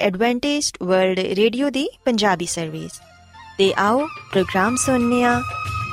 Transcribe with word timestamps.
Adventist 0.00 0.76
World 0.82 1.18
radio 1.18 1.70
ਦੀ 1.70 1.88
Punjabi 2.04 2.46
service 2.46 2.90
ਤੇ 3.58 3.74
ਆਓ 3.78 4.06
ਪ੍ਰੋਗਰਾਮ 4.32 4.76
ਸੁਣਨੇ 4.76 5.24
ਆ 5.24 5.42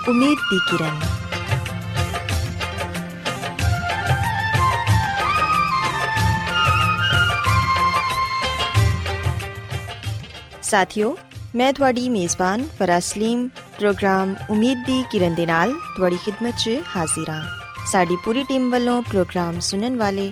ਉਮੀਦ 0.10 0.38
ਦੀ 0.54 0.60
ਕਿਰਨ। 0.72 1.00
ਸਾਥਿਓ, 10.62 11.18
ਮੈਂ 11.56 11.74
ਤੁਹਾਡੀ 11.74 12.10
ਮੇਜ਼ਬਾਨ 12.10 12.68
ਫਰਾਸਲੀਮ 12.80 13.48
ਪ੍ਰੋਗਰਾਮ 13.48 14.36
ਉਮੀਦ 14.50 14.78
ਦੀ 14.78 15.04
ਕਿਰਨ 15.12 15.36
ਦੇ 15.36 15.46
ਨਾਲ 15.46 15.74
ਤੁਹਾਡੀ 15.74 16.16
ਖidmat 16.16 16.54
'ਚ 16.58 16.70
ਹਾਜ਼ਰ 16.96 17.30
ਹਾਂ। 17.30 17.46
ਸਾਡੀ 17.92 18.18
ਪੂਰੀ 18.26 18.44
ਟੀਮ 18.44 18.72
ਵੱਲੋਂ 18.72 19.02
ਪ੍ਰੋਗਰਾਮ 19.02 19.60
ਸੁਣਨ 19.60 19.98
ਵਾਲੇ 19.98 20.32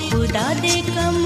खुदा 0.00 0.46
दे 0.60 0.74
कमसार 0.88 1.19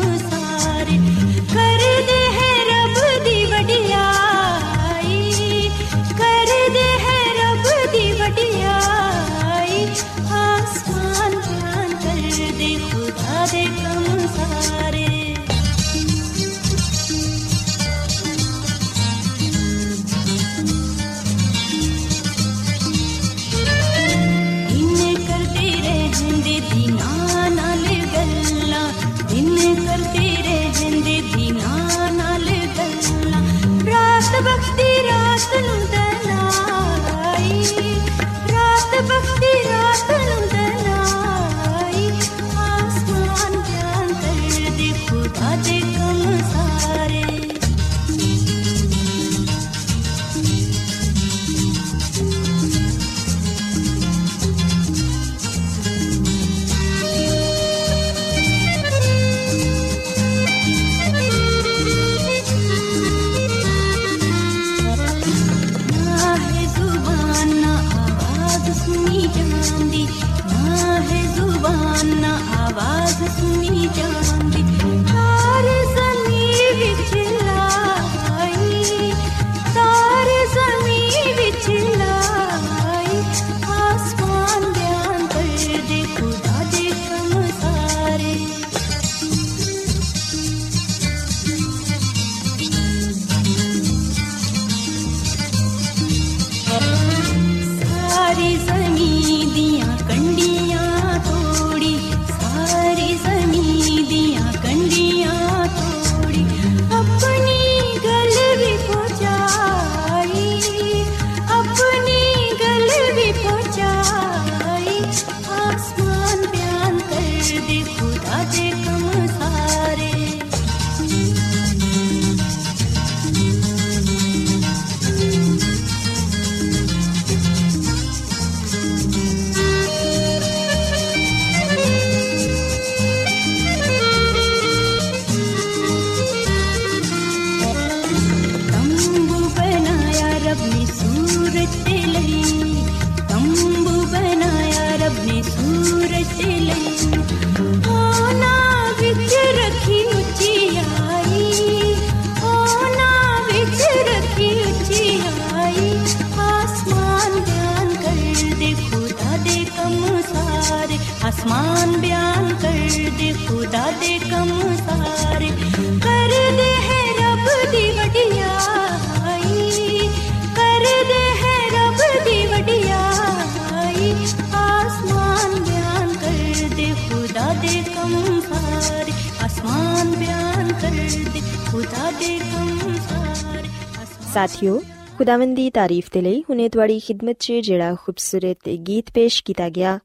ਸਾਥਿਓ, 184.35 184.81
ਖੁਦਾਵੰਦ 185.17 185.55
ਦੀ 185.55 185.69
ਤਾਰੀਫ 185.69 186.07
ਦੇ 186.11 186.21
ਲਈ 186.21 186.41
ਹੁਨੇ 186.41 186.69
ਤੁਹਾਡੀ 186.69 186.99
ਖidmat 186.99 187.35
'ਚ 187.39 187.51
ਜਿਹੜਾ 187.51 187.95
ਖੂਬਸੂਰਤ 187.95 188.69
ਗੀਤ 188.69 189.11
ਪੇਸ਼ 189.11 189.43
ਕੀਤਾ 189.43 189.69
ਗਿਆ, 189.69 189.99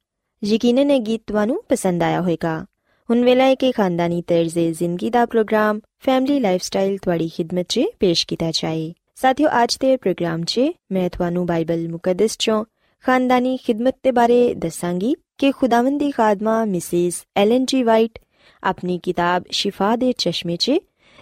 ਯਕੀਨਨ 0.44 0.90
ਇਹ 0.90 1.00
ਗੀਤ 1.00 1.22
ਤੁਹਾਨੂੰ 1.26 1.64
ਪਸੰਦ 1.68 2.02
ਆਇਆ 2.02 2.20
ਹੋਵੇਗਾ। 2.20 2.66
ਹੁਣ 3.10 3.24
ਵੇਲਾ 3.24 3.44
ਹੈ 3.44 3.54
ਕਿ 3.54 3.72
ਖਾਨਦਾਨੀ 3.72 4.22
ਤਰਜ਼ੇ 4.22 4.72
ਜ਼ਿੰਦਗੀ 4.72 5.10
ਦਾ 5.10 5.26
ਪ੍ਰੋਗਰਾਮ, 5.26 5.80
ਫੈਮਿਲੀ 5.98 6.40
ਲਾਈਫਸਟਾਈਲ 6.40 6.98
ਤੁਹਾਡੀ 6.98 7.30
ਖidmat 7.40 7.64
'ਚ 7.68 7.80
ਪੇਸ਼ 8.00 8.26
ਕੀਤਾ 8.26 8.50
ਜਾਏ। 8.50 8.92
ਸਾਥਿਓ, 9.14 9.48
ਅੱਜ 9.62 9.76
ਦੇ 9.80 9.96
ਪ੍ਰੋਗਰਾਮ 9.96 10.42
'ਚ 10.42 10.60
ਮੈਂ 10.92 11.10
ਤੁਹਾਨੂੰ 11.10 11.46
ਬਾਈਬਲ 11.46 11.88
ਮੁਕੱਦਸ 11.88 12.32
'ਚੋਂ 12.32 12.64
ਖਾਨਦਾਨੀ 13.04 13.58
ਖidmat 13.68 13.92
ਦੇ 14.02 14.10
ਬਾਰੇ 14.10 14.54
ਦੱਸਾਂਗੀ 14.54 15.14
ਕਿ 15.38 15.50
ਖੁਦਾਵੰਦ 15.52 15.98
ਦੀ 15.98 16.10
ਖਾਦਮਾ 16.10 16.64
ਮਿਸਿਸ 16.64 17.24
ਐਲਨ 17.36 17.64
ਜੀ 17.64 17.82
ਵਾਈਟ 17.82 18.18
ਆਪਣੀ 18.62 19.00
ਕਿਤਾਬ 19.02 19.42
ਸ਼ਿਫਾ 19.50 19.96
ਦੇ 19.96 20.12
ਚਸ਼ਮੇ 20.12 20.56
'ਚ 20.56 20.72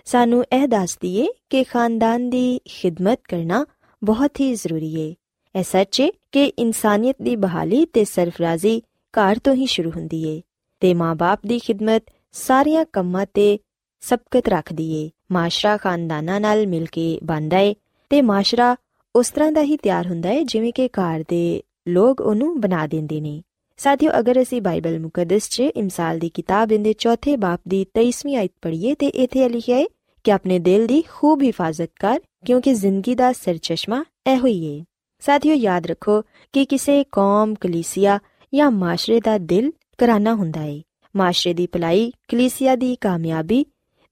ਸਾਨੂੰ 0.08 0.44
ਇਹ 0.52 0.68
ਦੱਸਦੀ 0.68 1.16
ਏ 1.16 1.26
ਕਿ 1.50 1.64
ਖਾਨਦਾਨ 1.64 2.30
ਦੀ 2.30 2.58
ਖidmat 2.58 3.16
ਕਰਨਾ 3.28 3.66
ਬਹੁਤ 4.04 4.40
ਹੀ 4.40 4.54
ਜ਼ਰੂਰੀ 4.54 5.00
ਏ। 5.00 5.14
ਇਹ 5.58 5.62
ਸੱਚ 5.62 6.00
ਏ 6.00 6.10
ਕਿ 6.32 6.44
ਇਨਸਾਨੀਅਤ 6.44 7.16
ਦੀ 7.22 7.36
ਬਹਾਲੀ 7.36 7.86
ਤੇ 7.86 8.04
ਸਰਫਰਾਜ਼ੀ 8.04 8.82
ਘਰ 9.12 9.38
ਤੋਂ 9.44 9.54
ਹੀ 9.54 9.66
ਸ਼ੁਰੂ 9.66 9.90
ਹੁੰਦੀ 9.90 10.28
ਏ 10.28 10.42
ਤੇ 10.80 10.94
ਮਾਂ-ਬਾਪ 10.94 11.40
ਦੀ 11.46 11.58
ਖidmat 11.58 12.00
ਸਾਰੀਆਂ 12.32 12.84
ਕੰਮਾਂ 12.92 13.26
ਤੇ 13.34 13.58
ਸਬਕਤ 14.00 14.48
ਰੱਖਦੀ 14.48 15.04
ਏ। 15.04 15.10
ਮਾਸ਼ਰਾ 15.32 15.76
ਖਾਨਦਾਨਾਂ 15.76 16.40
ਨਾਲ 16.40 16.66
ਮਿਲ 16.66 16.86
ਕੇ 16.86 17.20
ਬਣਦਾ 17.24 17.58
ਏ 17.58 17.74
ਤੇ 18.10 18.22
ਮਾਸ਼ਰਾ 18.22 18.76
ਉਸ 19.16 19.30
ਤਰ੍ਹਾਂ 19.30 19.52
ਦਾ 19.52 19.62
ਹੀ 19.62 19.76
ਤਿਆਰ 19.76 20.06
ਹੁੰਦਾ 20.06 20.30
ਏ 20.30 20.44
ਜਿਵੇਂ 20.44 20.72
ਕਿ 20.72 20.88
ਘਰ 20.88 21.24
ਦੇ 21.28 21.62
ਲੋਕ 21.88 22.20
ਉਹਨੂੰ 22.20 22.60
ਬਣਾ 22.60 22.86
ਦਿੰਦੇ 22.86 23.20
ਨੇ। 23.20 23.42
ਸਾਥੀਓ, 23.76 24.10
ਅਗਰ 24.18 24.42
ਅਸੀਂ 24.42 24.62
ਬਾਈਬਲ 24.62 25.00
ਮੁਕੱਦਸ 25.00 25.48
'ਚ 25.48 25.60
ਇਮਸਾਲ 25.60 26.18
ਦੀ 26.18 26.28
ਕਿਤਾਬ 26.28 26.68
ਦੇ 26.68 26.92
ਚੌਥੇ 26.92 27.36
ਬਾਪ 27.36 27.60
ਦੀ 27.68 27.86
23ਵੀਂ 27.98 28.36
ਆਇਤ 28.36 28.52
ਪੜ੍ਹੀਏ 28.62 28.94
ਤੇ 28.94 29.06
ਇੱਥੇ 29.06 29.48
ਲਿਖਿਆ 29.48 29.76
ਹੈ 29.76 29.84
ਕਿ 30.23 30.31
ਆਪਣੇ 30.31 30.59
ਦਿਲ 30.59 30.87
ਦੀ 30.87 31.03
ਖੂਬ 31.09 31.43
ਹਿਫਾਜ਼ਤ 31.43 31.89
ਕਰ 31.99 32.19
ਕਿਉਂਕਿ 32.45 32.73
ਜ਼ਿੰਦਗੀ 32.73 33.15
ਦਾ 33.15 33.31
ਸਰਚਸ਼ਮਾ 33.31 34.03
ਇਹੋ 34.27 34.47
ਹੀ 34.47 34.79
ਹੈ 34.79 34.83
ਸਾਥੀਓ 35.21 35.55
ਯਾਦ 35.55 35.85
ਰੱਖੋ 35.85 36.21
ਕਿ 36.53 36.65
ਕਿਸੇ 36.65 37.03
ਕੌਮ 37.11 37.53
ਕਲੀਸਿਆ 37.55 38.19
ਜਾਂ 38.53 38.71
ਮਾਸ਼ਰੇ 38.71 39.19
ਦਾ 39.19 39.37
ਦਿਲ 39.37 39.71
ਕਰਾਨਾ 39.97 40.33
ਹੁੰਦਾ 40.33 40.61
ਹੈ 40.61 40.81
ਮਾਸ਼ਰੇ 41.15 41.53
ਦੀ 41.53 41.67
ਭਲਾਈ 41.67 42.11
ਕਲੀਸਿਆ 42.27 42.75
ਦੀ 42.75 42.95
ਕਾਮਯਾਬੀ 42.95 43.65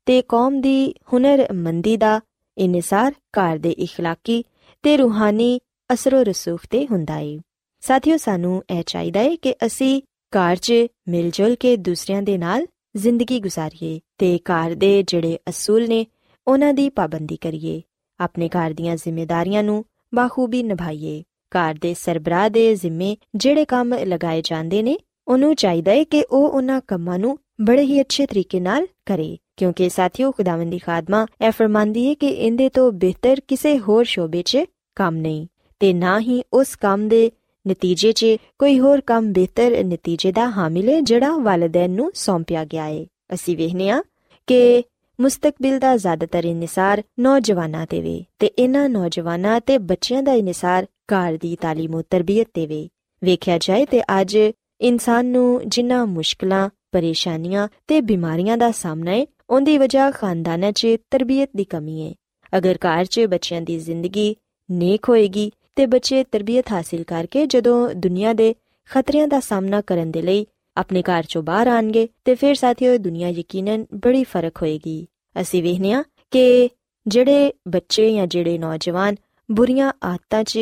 ਤੇ 0.06 0.22
ਕੌਮ 0.22 0.62
ਦੀ 0.62 0.94
ਹੁਨਰਮੰਦੀ 1.14 1.98
ਦਾ 1.98 2.20
ਇਨਸਾਰ 2.58 3.14
ਘਰ 3.40 3.58
ਦੇ 3.58 3.76
اخلاقی 3.84 4.42
ਤੇ 4.84 4.98
ਰੂਹਾਨੀ 4.98 5.60
ਅਸਰੋ 5.94 6.24
ਰਸੂਖ 6.24 6.66
ਤੇ 6.70 6.88
ਹੁੰਦਾ 6.92 7.14
ਹੈ 7.14 7.38
ਸਾਥੀਓ 7.84 8.18
ਸਾਨੂੰ 8.18 8.64
ਇਹ 8.70 8.84
ਚਾਹੀਦਾ 8.88 9.20
ਹੈ 9.20 9.36
ਕਿ 9.36 9.54
ਅਸੀਂ 9.66 10.02
ਘਰ 10.34 10.56
'ਚ 10.56 10.74
ਮਿਲ 11.08 11.30
ਜੁਲ 11.32 11.56
ਕੇ 11.56 11.78
ਦੂਸਰਿਆਂ 11.78 12.22
ਦੇ 12.22 12.38
ਨਾਲ 12.38 12.66
ਜ਼ਿੰਦਗੀ 12.97 13.41
ਗੁਜ਼ਾਰੀਏ 13.41 14.01
ਤੇ 14.19 14.39
ਘਰ 14.39 14.75
ਦੇ 14.75 15.03
ਜਿਹੜੇ 15.03 15.39
ਅਸੂਲ 15.49 15.89
ਨੇ, 15.89 16.07
ਉਹਨਾਂ 16.49 16.75
ਦੀ 16.75 16.89
ਪਾਬੰਦੀ 16.89 17.37
ਕਰੀਏ। 17.37 17.83
ਆਪਣੇ 18.21 18.49
ਘਰ 18.49 18.71
ਦੀਆਂ 18.71 18.97
ਜ਼ਿੰਮੇਵਾਰੀਆਂ 18.97 19.63
ਨੂੰ 19.63 19.85
ਬਾਖੂਬੀ 20.15 20.63
ਨਿਭਾਈਏ। 20.63 21.23
ਘਰ 21.51 21.75
ਦੇ 21.75 21.95
ਸਰਬਰਾਹ 21.95 22.51
ਦੇ 22.51 22.75
ਜ਼ਿੰਮੇ 22.75 23.17
ਜਿਹੜੇ 23.35 23.65
ਕੰਮ 23.65 23.95
ਲਗਾਏ 23.95 24.43
ਜਾਂਦੇ 24.45 24.83
ਨੇ, 24.83 24.99
ਉਹਨੂੰ 25.29 25.55
ਚਾਹੀਦਾ 25.55 25.93
ਹੈ 25.93 26.05
ਕਿ 26.05 26.25
ਉਹ 26.31 26.49
ਉਹਨਾਂ 26.49 26.81
ਕੰਮਾਂ 26.87 27.19
ਨੂੰ 27.19 27.39
ਬੜੇ 27.61 27.83
ਹੀ 27.83 28.01
ਅੱਛੇ 28.01 28.27
ਤਰੀਕੇ 28.27 28.61
ਨਾਲ 28.61 28.87
ਕਰੇ। 29.07 29.37
ਕਿਉਂਕਿ 29.57 29.89
ਸਾਥੀਓ, 29.89 30.33
ਖੁਦਾਵੰਦ 30.33 30.71
ਦੀ 30.71 30.79
ਖਾਦਮਾ 30.79 31.27
ਇਹ 31.47 31.51
ਫਰਮਾਂਦੀ 31.51 32.09
ਹੈ 32.09 32.15
ਕਿ 32.15 32.29
ਇਹਦੇ 32.29 32.69
ਤੋਂ 32.69 32.93
ਬਿਹਤਰ 32.93 33.41
ਕਿਸੇ 33.49 33.79
ਹੋਰ 33.79 34.05
ਸ਼ੋਬੇ 34.05 34.43
'ਚ 34.43 34.59
ਕੰਮ 34.95 35.17
ਨਹੀਂ 35.17 35.47
ਤੇ 35.81 35.93
ਨਾ 35.93 36.21
ਹੀ 36.21 36.43
ਉਸ 36.53 36.77
ਕੰਮ 36.77 37.09
ਦੇ 37.09 37.31
ਨਤੀਜੇ 37.66 38.12
'ਚ 38.12 38.26
ਕੋਈ 38.60 38.80
ਹੋਰ 38.80 39.02
ਕੰਮ 39.02 39.32
ਬਿਹਤਰ 39.34 39.84
ਨਤੀਜੇ 39.84 40.32
ਦਾ 40.32 40.50
ਹਾਮਿਲ 40.50 40.90
ਹੈ 40.90 41.00
ਜਿਹੜਾ 41.02 41.36
ਵਾਲਿਦੈਨ 41.38 41.92
ਨੂੰ 41.92 42.12
ਸੌਂਪਿਆ 42.16 42.64
ਗਿਆ 42.66 42.86
ਹੈ 42.86 43.06
ਅਸੀਂ 43.34 43.58
ਵੇਖਨੇ 43.58 43.90
ਆ 43.90 44.02
ਕਿ 44.48 44.84
ਮੁਸਤਕਬਲ 45.20 45.80
ਦਾ 45.80 45.96
ਜ਼ਿਆਦਾਤਰ 45.98 46.46
ਇਨਸਾਰ 46.46 47.02
ਨੌਜਵਾਨਾਂ 47.20 47.86
ਤੇ 47.88 48.02
ਵੇ 48.02 48.24
ਤੇ 48.40 48.48
ਇਹਨਾਂ 48.48 48.88
ਨੌਜਵਾਨਾਂ 48.90 49.60
ਤੇ 49.62 49.78
ਬੱਚਿਆਂ 49.78 50.24
ਦਾ 50.24 50.34
ਇਨਸਾਰ 50.34 50.86
ਘਰ 51.14 51.38
ਦੀ 51.38 51.58
تعلیم 51.66 51.98
ਤੇ 51.98 52.04
ਤਰਬੀਅਤ 52.10 52.48
ਤੇ 52.54 52.66
ਵੇ 52.66 52.88
ਵੇਖਿਆ 53.22 53.58
ਜਾਏ 53.58 53.86
ਤੇ 53.86 54.02
ਅੱਜ 54.22 54.38
ਇਨਸਾਨ 54.82 55.26
ਨੂੰ 55.26 55.62
ਜਿੰਨਾ 55.68 56.06
ਮੁਸ਼ਕਲਾਂ 56.06 56.70
ਪਰੇਸ਼ਾਨੀਆਂ 56.92 57.68
ਤੇ 57.88 58.02
ਬਿਮਾਰੀਆਂ 58.02 58.58
ਦਾ 58.58 58.72
ਸਾਹਮਣਾ 58.72 59.12
ਹੈ 59.12 59.26
ਉਹਦੀ 59.50 59.78
ਵਜ੍ਹਾ 59.78 60.10
ਖਾਨਦਾਨਾਂ 60.12 60.72
'ਚ 60.72 60.98
ਤਰਬੀਅਤ 61.12 61.50
ਦੀ 61.56 61.64
ਕਮੀ 61.64 62.02
ਹੈ 62.02 62.14
ਅਗਰ 62.58 62.78
ਘਰ 62.78 63.06
'ਚ 63.06 63.26
ਬੱਚਿਆਂ 63.26 63.62
ਦੀ 63.62 63.78
ਜ਼ਿੰਦਗੀ 63.80 64.36
ਨੇਕ 64.70 65.10
ਹੋਏਗੀ 65.10 65.52
ਤੇ 65.76 65.86
ਬੱਚੇ 65.86 66.24
ਤਰਬੀਅਤ 66.24 66.72
ਹਾਸਿਲ 66.72 67.04
ਕਰਕੇ 67.04 67.46
ਜਦੋਂ 67.46 67.90
ਦੁਨੀਆ 67.96 68.34
ਦੇ 68.34 68.56
ਖਤਰਿਆਂ 68.90 69.28
ਦਾ 69.28 69.40
ਸਾਹਮਣਾ 69.40 69.82
ਕਰਨ 69.82 70.12
ਦੇ 70.12 70.22
ਲਈ 70.22 70.46
ਆਪਣੇ 70.78 71.02
ਘਰ 71.02 71.24
ਚੋਂ 71.24 71.44
ਬਾਹਰ 71.44 71.68
ਆਣਗੇ 71.68 72.08
ਤੇ 72.26 72.36
ਫਿਰ 72.36 72.56
ਸਾਥੀਓ 72.56 72.98
ਦੁਨੀਆ 72.98 73.28
ਯਕੀਨਨ 73.28 73.86
ਬੜੀ 73.96 74.24
ਫਰਕ 74.24 74.62
ਹੋਏਗੀ 74.62 75.08
ਅਸੀਂ 75.42 75.64
ਵੇਖਨੇ 75.64 75.94
ਆ 75.94 76.04
ਕਿ 76.32 76.70
ਜਿਹੜੇ 77.08 77.54
ਬੱਚੇ 77.68 78.14
ਜਾਂ 78.14 78.28
ਜਿਹੜੇ 78.28 78.58
ਨੌਜਵਾਨ 78.58 79.16
ਬੁਰੀਆਂ 79.52 79.92
ਆਦਤਾਂ 80.04 80.44
'ਚ 80.44 80.60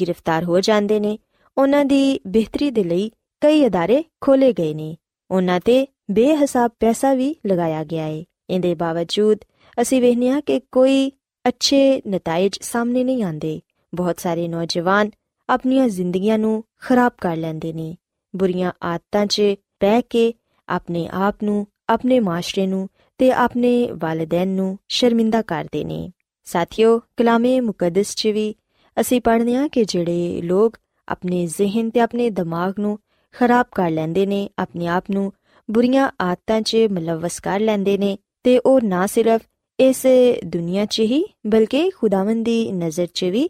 ਗ੍ਰਿਫਤਾਰ 0.00 0.44
ਹੋ 0.44 0.60
ਜਾਂਦੇ 0.60 1.00
ਨੇ 1.00 1.18
ਉਹਨਾਂ 1.58 1.84
ਦੀ 1.84 2.20
ਬਿਹਤਰੀ 2.26 2.70
ਦੇ 2.70 2.84
ਲਈ 2.84 3.10
ਕਈ 3.40 3.64
ادارے 3.66 4.02
ਖੋਲੇ 4.20 4.52
ਗਏ 4.52 4.74
ਨੇ 4.74 4.96
ਉਹਨਾਂ 5.30 5.60
ਤੇ 5.60 5.86
ਬੇਹਿਸਾਬ 6.10 6.70
ਪੈਸਾ 6.80 7.14
ਵੀ 7.14 7.36
ਲਗਾਇਆ 7.46 7.84
ਗਿਆ 7.84 8.04
ਹੈ 8.04 8.24
ਇਹਦੇ 8.50 8.74
ਬਾਵਜੂਦ 8.74 9.38
ਅਸੀਂ 9.80 10.00
ਵੇਖਨੇ 10.02 10.28
ਆ 10.28 10.40
ਕਿ 10.40 10.60
ਕੋਈ 10.72 11.12
ਅੱਛੇ 11.44 12.02
ਨਤੀਜੇ 12.08 12.58
ਸਾਹਮਣੇ 12.62 13.04
ਨਹੀਂ 13.04 13.24
ਆਉਂਦੇ 13.24 13.60
ਬਹੁਤ 13.95 14.19
ਸਾਰੇ 14.19 14.47
ਨੌਜਵਾਨ 14.47 15.09
ਆਪਣੀਆਂ 15.49 15.87
ਜ਼ਿੰਦਗੀਆਂ 15.87 16.37
ਨੂੰ 16.39 16.63
ਖਰਾਬ 16.81 17.11
ਕਰ 17.21 17.35
ਲੈਂਦੇ 17.35 17.73
ਨੇ। 17.73 17.95
ਬੁਰੀਆਂ 18.35 18.71
ਆਦਤਾਂ 18.83 19.25
'ਚ 19.25 19.41
ਪੈ 19.79 20.01
ਕੇ 20.01 20.33
ਆਪਣੇ 20.69 21.07
ਆਪ 21.13 21.35
ਨੂੰ, 21.43 21.67
ਆਪਣੇ 21.89 22.19
ਮਾਸ਼ਰੇ 22.19 22.67
ਨੂੰ 22.67 22.89
ਤੇ 23.17 23.31
ਆਪਣੇ 23.31 23.89
ਵਾਲਿਦੈਨ 23.91 24.47
ਨੂੰ 24.47 24.77
ਸ਼ਰਮਿੰਦਾ 24.87 25.41
ਕਰਦੇ 25.41 25.83
ਨੇ। 25.83 26.11
ਸਾਥੀਓ, 26.45 26.99
ਕਲਾਮੇ 27.17 27.59
ਮੁਕੱਦਸ 27.59 28.15
'ਚ 28.15 28.27
ਵੀ 28.27 28.55
ਅਸੀਂ 28.97 29.21
ਪੜ੍ਹਦੇ 29.21 29.55
ਹਾਂ 29.55 29.69
ਕਿ 29.69 29.85
ਜਿਹੜੇ 29.85 30.41
ਲੋਕ 30.41 30.77
ਆਪਣੇ 31.07 31.45
ਜ਼ਿਹਨ 31.47 31.89
ਤੇ 31.89 31.99
ਆਪਣੇ 31.99 32.29
ਦਿਮਾਗ 32.29 32.73
ਨੂੰ 32.79 32.99
ਖਰਾਬ 33.33 33.65
ਕਰ 33.75 33.89
ਲੈਂਦੇ 33.89 34.25
ਨੇ, 34.25 34.49
ਆਪਣੇ 34.59 34.87
ਆਪ 34.87 35.03
ਨੂੰ 35.11 35.33
ਬੁਰੀਆਂ 35.71 36.09
ਆਦਤਾਂ 36.21 36.61
'ਚ 36.61 36.77
ਮਲਵਸ 36.91 37.39
ਕਰ 37.39 37.59
ਲੈਂਦੇ 37.59 37.97
ਨੇ 37.97 38.17
ਤੇ 38.43 38.59
ਉਹ 38.59 38.81
ਨਾ 38.83 39.05
ਸਿਰਫ 39.05 39.41
ਇਸ 39.79 40.05
ਦੁਨੀਆ 40.45 40.85
'ਚ 40.85 40.99
ਹੀ, 40.99 41.23
ਬਲਕਿ 41.47 41.89
ਖੁਦਾਵੰਦ 41.89 42.45
ਦੀ 42.45 42.71
ਨਜ਼ਰ 42.71 43.07
'ਚ 43.13 43.25
ਵੀ 43.25 43.49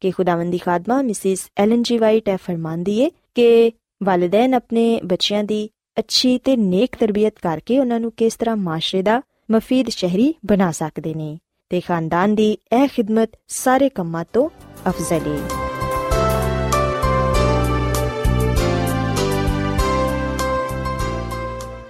ਕਿ 0.00 0.10
ਖੁਦਾਵੰਦੀ 0.10 0.58
ਖਾਦਮਾ 0.58 1.02
ਮਿਸਿਸ 1.02 1.48
ਐਲਨ 1.58 1.82
ਜੀ 1.82 1.98
ਵਾਈਟ 1.98 2.28
ਇਹ 2.28 2.36
ਫਰਮਾਂਦੀ 2.36 2.98
ਏ 3.00 3.10
ਕਿ 3.34 3.72
ਵਾਲਿਦੈਨ 4.02 4.54
ਆਪਣੇ 4.54 5.00
ਬੱਚਿਆਂ 5.04 5.44
ਦੀ 5.44 5.68
ਅੱਛੀ 5.98 6.38
ਤੇ 6.38 6.56
ਨੇਕ 6.56 6.96
ਤਰਬੀਅਤ 6.96 7.34
ਕਰਕੇ 7.42 7.78
ਉਹਨਾਂ 7.78 8.00
ਨੂੰ 8.00 8.12
ਕਿਸ 8.16 8.36
ਤਰ੍ਹਾਂ 8.36 8.56
ਮਾਸ਼ਰੇ 8.56 9.02
ਦਾ 9.02 9.22
ਮਫੀਦ 9.50 9.88
ਸ਼ਹਿਰੀ 9.88 10.34
ਬਣਾ 10.46 10.70
ਸਕਦੇ 10.70 11.14
ਨੇ 11.14 11.38
ਤੇ 11.70 11.80
ਖਾਨਦਾਨ 11.80 12.34
ਦੀ 12.34 12.58
ਇਹ 12.72 12.88
ਖਿਦਮਤ 12.88 13.30
ਸਾਰੇ 13.48 13.88
ਕੰਮਾਂ 13.88 14.24
ਤੋਂ 14.32 14.48
ਅਫਜ਼ਲ 14.88 15.20
ਏ। 15.26 15.38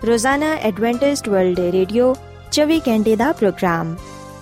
ਰੋਜ਼ਾਨਾ 0.06 0.54
ਐਡਵੈਂਟਿਸਟ 0.54 1.28
ਵਰਲਡ 1.28 1.60
ਰੇਡੀਓ 1.60 2.14
24 2.52 2.78
ਘੰਟੇ 2.88 3.16
ਦਾ 3.16 3.32
ਪ੍ਰੋਗਰਾਮ, 3.32 3.94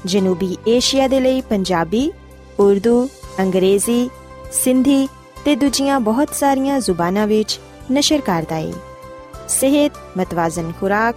ਜਨੂਬੀ 0.07 0.57
ਏਸ਼ੀਆ 0.69 1.09
ਦੇ 1.09 1.21
ਲਈ 1.21 1.41
ਪੰਜਾਬੀ, 1.41 2.13
ਉਰਦੂ 2.59 3.09
ਅੰਗਰੇਜ਼ੀ 3.39 4.10
ਸਿੰਧੀ 4.51 5.08
ਤੇ 5.46 5.56
ਦੂਜੀਆਂ 5.56 6.00
ਬਹੁਤ 6.00 6.36
ਸਾਰੀਆਂ 6.36 6.80
ਜ਼ੁਬਾਨਾਂ 6.80 7.27
ਵਿੱਚ 7.27 7.60
ਨਸ਼ਰ 7.92 8.22
ਕਰਦਾ 8.22 8.56
ਹੈ 8.56 8.72
ਸਿਹਤ 9.50 9.98
ਮਤਵਾਜ਼ਨ 10.18 10.72
ਖੁਰਾਕ 10.80 11.15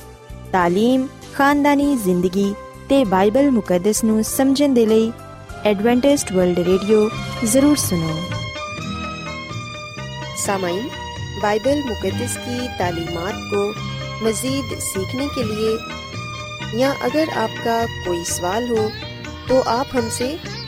تعلیم 0.55 1.07
ਖਾਨਦਾਨੀ 1.35 1.95
ਜ਼ਿੰਦਗੀ 1.97 2.55
ਤੇ 2.89 3.05
ਬਾਈਬਲ 3.05 3.51
ਮੁਕੱਦਸ 3.51 4.05
ਨੂੰ 4.05 4.25
ਸਮਝਣ 4.25 4.75
ਦੇ 4.75 4.87
ਲਈ 4.87 5.13
ਐਡਵੈਂਟਿਸਟ 5.65 6.33
ਵਰਲਡ 6.33 6.59
ਰੇਡੀਓ 6.59 7.09
ਜ਼ਰੂਰ 7.45 7.77
ਸੁਨੋ 7.77 8.17
सामाइन 10.39 10.83
बाइबल 11.43 11.79
मुकद्दस 11.85 12.35
की 12.39 12.67
तालीमात 12.79 13.39
को 13.53 13.63
मज़ीद 14.25 14.75
सीखने 14.81 15.27
के 15.29 15.45
लिए 15.45 15.73
या 16.75 16.91
अगर 17.01 17.33
आपका 17.37 17.79
कोई 18.05 18.23
सवाल 18.25 18.69
हो 18.69 18.85
तो 19.49 19.61
आप 19.71 19.95
हमसे 19.95 20.29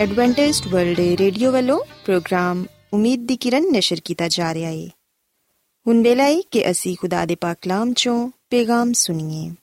Adventist 0.00 0.66
World 0.66 1.00
Radio 1.00 1.52
ਵੱਲੋਂ 1.52 1.84
ਪ੍ਰੋਗਰਾਮ 2.04 2.64
ਉਮੀਦ 2.92 3.26
ਦੀ 3.26 3.36
ਕਿਰਨ 3.36 3.64
ਨਿਸ਼ਰ 3.72 3.96
ਕੀਤਾ 4.04 4.28
ਜਾ 4.28 4.54
ਰਿਹਾ 4.54 4.70
ਹੈ 4.70 4.88
ਹੁਣ 5.86 6.02
ਵੇਲਾ 6.02 6.24
ਹੈ 6.24 6.40
ਕਿ 6.50 6.70
ਅਸੀਂ 6.70 6.96
ਖੁਦਾ 7.00 7.24
ਦੇ 7.24 7.34
ਪਾਕ 7.34 7.56
ਕਲਾਮ 7.62 7.92
ਚੋਂ 7.92 8.30
ਪੈਗਾਮ 8.50 8.92
ਸੁਣੀਏ। 8.92 9.54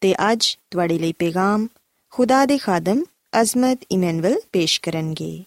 ਤੇ 0.00 0.32
ਅੱਜ 0.32 0.58
ਤੁਹਾਡੇ 0.70 0.98
ਲਈ 0.98 1.12
ਪੈਗਾਮ 1.12 1.68
ਖੁਦਾ 2.10 2.46
ਦੇ 2.46 2.58
ਖਾਦਮ 2.58 3.04
ਅਜ਼ਮਤ 3.40 3.80
ਇਮਨੁਅਲ 3.90 4.40
ਪੇਸ਼ 4.52 4.80
ਕਰਨਗੇ। 4.80 5.44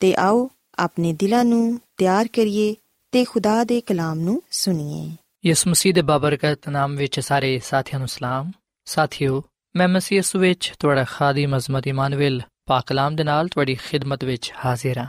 ਤੇ 0.00 0.14
ਆਓ 0.14 0.50
ਆਪਣੇ 0.78 1.12
ਦਿਲਾਂ 1.12 1.44
ਨੂੰ 1.44 1.80
ਤਿਆਰ 1.96 2.28
ਕਰੀਏ 2.28 2.74
ਤੇ 3.12 3.24
ਖੁਦਾ 3.24 3.64
ਦੇ 3.64 3.80
ਕਲਾਮ 3.80 4.20
ਨੂੰ 4.20 4.42
ਸੁਣੀਏ। 4.50 5.16
ਯਿਸੂ 5.48 5.70
ਮਸੀਹ 5.70 5.94
ਦੇ 5.94 6.02
ਬਾਬਰਕਤ 6.02 6.68
ਨਾਮ 6.68 6.96
ਵਿੱਚ 6.96 7.20
ਸਾਰੇ 7.20 7.60
ਸਾਥੀਆਂ 7.64 7.98
ਨੂੰ 7.98 8.08
ਸਲਾਮ। 8.08 8.50
ਸਾਥਿਓ, 8.84 9.42
ਮੈਂ 9.76 9.88
ਮਸੀਹ 9.88 10.16
ਯਿਸੂ 10.16 10.38
ਵਿੱਚ 10.38 10.72
ਤੁਹਾਡਾ 10.78 11.04
ਖਾਦੀਮ 11.04 11.56
ਅਜ਼ਮਤ 11.56 11.86
ਇਮਾਨੁਅਲ 11.86 12.42
ਪਾਕ 12.67 12.85
ਕਲਾਮ 12.87 13.15
ਦੇ 13.15 13.23
ਨਾਲ 13.23 13.47
ਤੁਹਾਡੀ 13.47 13.75
ਖਿਦਮਤ 13.75 14.23
ਵਿੱਚ 14.23 14.51
ਹਾਜ਼ਰ 14.65 14.97
ਹਾਂ 14.97 15.07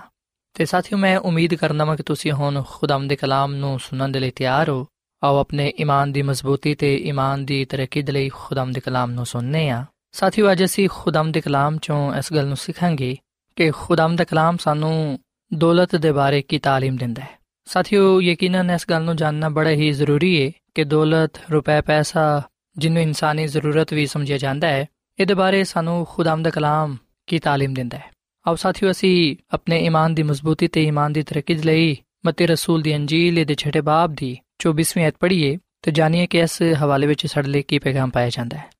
ਤੇ 0.56 0.64
ਸਾਥਿਓ 0.64 0.98
ਮੈਂ 0.98 1.18
ਉਮੀਦ 1.20 1.54
ਕਰਨਾ 1.54 1.84
ਹਾਂ 1.84 1.96
ਕਿ 1.96 2.02
ਤੁਸੀਂ 2.02 2.32
ਹੁਣ 2.32 2.62
ਖੁਦਾਮ 2.68 3.06
ਦੇ 3.08 3.16
ਕਲਾਮ 3.16 3.54
ਨੂੰ 3.54 3.78
ਸੁਣਨ 3.80 4.12
ਦੇ 4.12 4.20
ਲਈ 4.20 4.30
ਤਿਆਰ 4.30 4.70
ਹੋ 4.70 4.86
ਆਓ 5.22 5.38
ਆਪਣੇ 5.38 5.72
ਈਮਾਨ 5.80 6.12
ਦੀ 6.12 6.22
ਮਜ਼ਬੂਤੀ 6.22 6.74
ਤੇ 6.74 6.94
ਈਮਾਨ 7.04 7.44
ਦੀ 7.44 7.64
ਤਰੱਕੀ 7.64 8.02
ਦੇ 8.02 8.12
ਲਈ 8.12 8.28
ਖੁਦਾਮ 8.28 8.72
ਦੇ 8.72 8.80
ਕਲਾਮ 8.80 9.10
ਨੂੰ 9.10 9.26
ਸੁਣਨੇ 9.26 9.68
ਆ 9.70 9.84
ਸਾਥਿਓ 10.14 10.50
ਅੱਜ 10.52 10.64
ਅਸੀਂ 10.64 10.88
ਖੁਦਾਮ 10.88 11.30
ਦੇ 11.32 11.40
ਕਲਾਮ 11.40 11.78
ਚੋਂ 11.78 12.14
ਇਸ 12.14 12.32
ਗੱਲ 12.32 12.46
ਨੂੰ 12.46 12.56
ਸਿੱਖਾਂਗੇ 12.56 13.16
ਕਿ 13.56 13.70
ਖੁਦਾਮ 13.70 14.16
ਦਾ 14.16 14.24
ਕਲਾਮ 14.24 14.56
ਸਾਨੂੰ 14.56 15.18
ਦੌਲਤ 15.52 15.96
ਦੇ 15.96 16.12
ਬਾਰੇ 16.12 16.42
ਕੀ 16.42 16.58
تعلیم 16.58 16.98
ਦਿੰਦਾ 16.98 17.22
ਹੈ 17.22 17.38
ਸਾਥਿਓ 17.68 18.20
ਯਕੀਨਨ 18.20 18.70
ਇਸ 18.70 18.86
ਗੱਲ 18.90 19.02
ਨੂੰ 19.02 19.16
ਜਾਨਣਾ 19.16 19.48
ਬੜਾ 19.48 19.70
ਹੀ 19.70 19.90
ਜ਼ਰੂਰੀ 19.92 20.30
ਹੈ 20.42 20.50
ਕਿ 20.74 20.84
ਦੌਲਤ 20.84 21.38
ਰੁਪਏ 21.50 21.80
ਪੈਸਾ 21.80 22.42
ਜਿਹਨੂੰ 22.76 23.02
ਇਨਸਾਨੀ 23.02 23.46
ਜ਼ਰੂਰਤ 23.46 23.92
ਵੀ 23.94 24.06
ਸਮਝਿਆ 24.06 24.38
ਜਾਂਦਾ 24.38 24.68
ਹੈ 24.68 24.86
ਇਹਦੇ 25.18 25.34
ਬਾਰੇ 25.34 25.62
ਸਾਨੂੰ 25.64 26.04
ਖੁਦਾਮ 26.06 26.42
ਦਾ 26.42 26.50
ਕਲਾਮ 26.50 26.96
ਕੀ 27.26 27.38
تعلیم 27.38 27.74
ਦਿੰਦਾ 27.74 27.98
ਹੈ 27.98 28.10
ਆਓ 28.46 28.54
ਸਾਥਿਓ 28.54 28.90
ਅਸੀਂ 28.90 29.36
ਆਪਣੇ 29.54 29.78
ਈਮਾਨ 29.86 30.14
ਦੀ 30.14 30.22
ਮਜ਼ਬੂਤੀ 30.22 30.68
ਤੇ 30.68 30.84
ਈਮਾਨ 30.84 31.12
ਦੀ 31.12 31.22
ਤਰੱਕੀ 31.22 31.54
ਲਈ 31.54 31.96
ਮਤੀ 32.26 32.46
ਰਸੂਲ 32.46 32.82
ਦੀ 32.82 32.94
ਅੰਜੀਲ 32.96 33.44
ਦੇ 33.44 33.54
ਛੇਟੇ 33.54 33.80
ਬਾਬ 33.80 34.14
ਦੀ 34.14 34.36
24ਵੀਂ 34.66 35.04
ਐਤ 35.04 35.14
ਪੜ੍ਹੀਏ 35.20 35.58
ਤੇ 35.82 35.90
ਜਾਣੀਏ 35.90 36.26
ਕਿ 36.26 36.38
ਇਸ 36.38 36.62
ਹਵਾਲੇ 36.82 37.06
ਵਿੱਚ 37.06 37.26
ਸਾਡੇ 37.26 37.48
ਲਈ 37.48 37.62
ਕੀ 37.62 37.78
ਪੈਗਾਮ 37.78 38.10
ਪਾਇਆ 38.10 38.28
ਜਾਂਦਾ 38.28 38.56
ਹੈ 38.56 38.70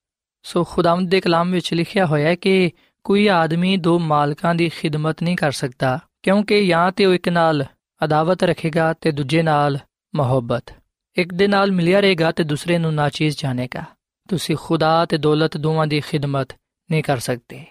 ਸੋ 0.45 0.65
ਖੁਦਾਵੰਦ 0.65 1.11
ਦੇ 1.11 1.21
ਕਲਾਮ 1.21 1.53
ਵਿੱਚ 1.53 1.73
ਲਿਖਿਆ 1.75 2.07
ਹੋਇਆ 2.07 2.29
ਹੈ 2.29 2.35
ਕਿ 2.35 2.71
ਕੋਈ 3.05 3.27
ਆਦਮੀ 3.29 3.77
ਦੋ 3.77 3.99
ਮਾਲਕਾਂ 3.99 4.55
ਦੀ 4.55 4.69
ਖਿਦਮਤ 4.69 5.23
ਨਹੀਂ 5.23 5.37
ਕਰ 5.37 5.51
ਸਕਦਾ 5.53 5.99
ਕਿਉਂਕਿ 6.23 6.67
ਜਾਂ 6.67 6.91
ਤੇ 6.93 7.07
ਉਹ 7.07 7.15
ਇੱਕ 7.15 7.29
ਨਾਲ 7.29 7.65
ਅਦਾਵਤ 8.05 8.45
ਰੱਖੇਗਾ 8.45 8.93
ਤੇ 8.93 9.11
ਦੂਜੇ 9.11 9.43
ਨਾਲ 9.43 9.79
ਮੁਹੱਬਤ 10.15 10.73
ਇੱਕ 11.17 11.35
ਦੇ 11.35 11.47
ਨਾਲ 11.47 11.71
ਮਿਲਿਆ 11.71 12.01
ਰਹੇਗਾ 12.01 12.31
ਤੇ 12.33 12.45
ਦੂਸਰੇ 12.45 12.79
ਨੂੰ 12.79 12.95
ਨਾਚੀਜ਼ 12.95 13.37
ਜਾਣੇਗਾ 13.39 13.85
ਤੁਸੀਂ 14.29 14.57
ਖੁਦਾ 14.57 15.05
ਤੇ 15.05 15.19
ਦੌਲਤ 15.19 15.57
ਦੋਵਾਂ 15.57 15.87
ਦੀ 15.87 16.01
ਖਿਦਮਤ 16.01 16.53
ਨਹੀਂ 16.91 17.03
ਕਰ 17.03 17.19
ਸਕਦੇ 17.19 17.65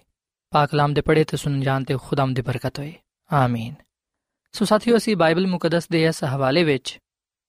ਪਾਕ 0.56 0.70
ਕਲਾਮ 0.70 0.92
ਦੇ 0.94 1.00
ਪੜ੍ਹੇ 1.00 1.24
ਤੇ 1.24 1.36
ਸੁਣ 1.36 1.60
ਜਾਣ 1.60 1.84
ਤੇ 1.84 1.96
ਖੁਦਾਮ 1.98 2.32
ਦੀ 2.34 2.42
ਬਰਕਤ 2.42 2.78
ਹੋਏ 2.78 2.92
ਆਮੀਨ 3.30 3.74
ਸੋ 4.54 4.64
ਸਾਥੀਓ 4.64 4.96
ਅਸੀਂ 4.96 5.16
ਬਾਈਬਲ 5.16 5.46
ਮੁਕੱਦਸ 5.46 5.88
ਦੇ 5.88 6.02
ਇਸ 6.04 6.22
ਹਵਾਲੇ 6.24 6.62
ਵਿੱਚ 6.64 6.98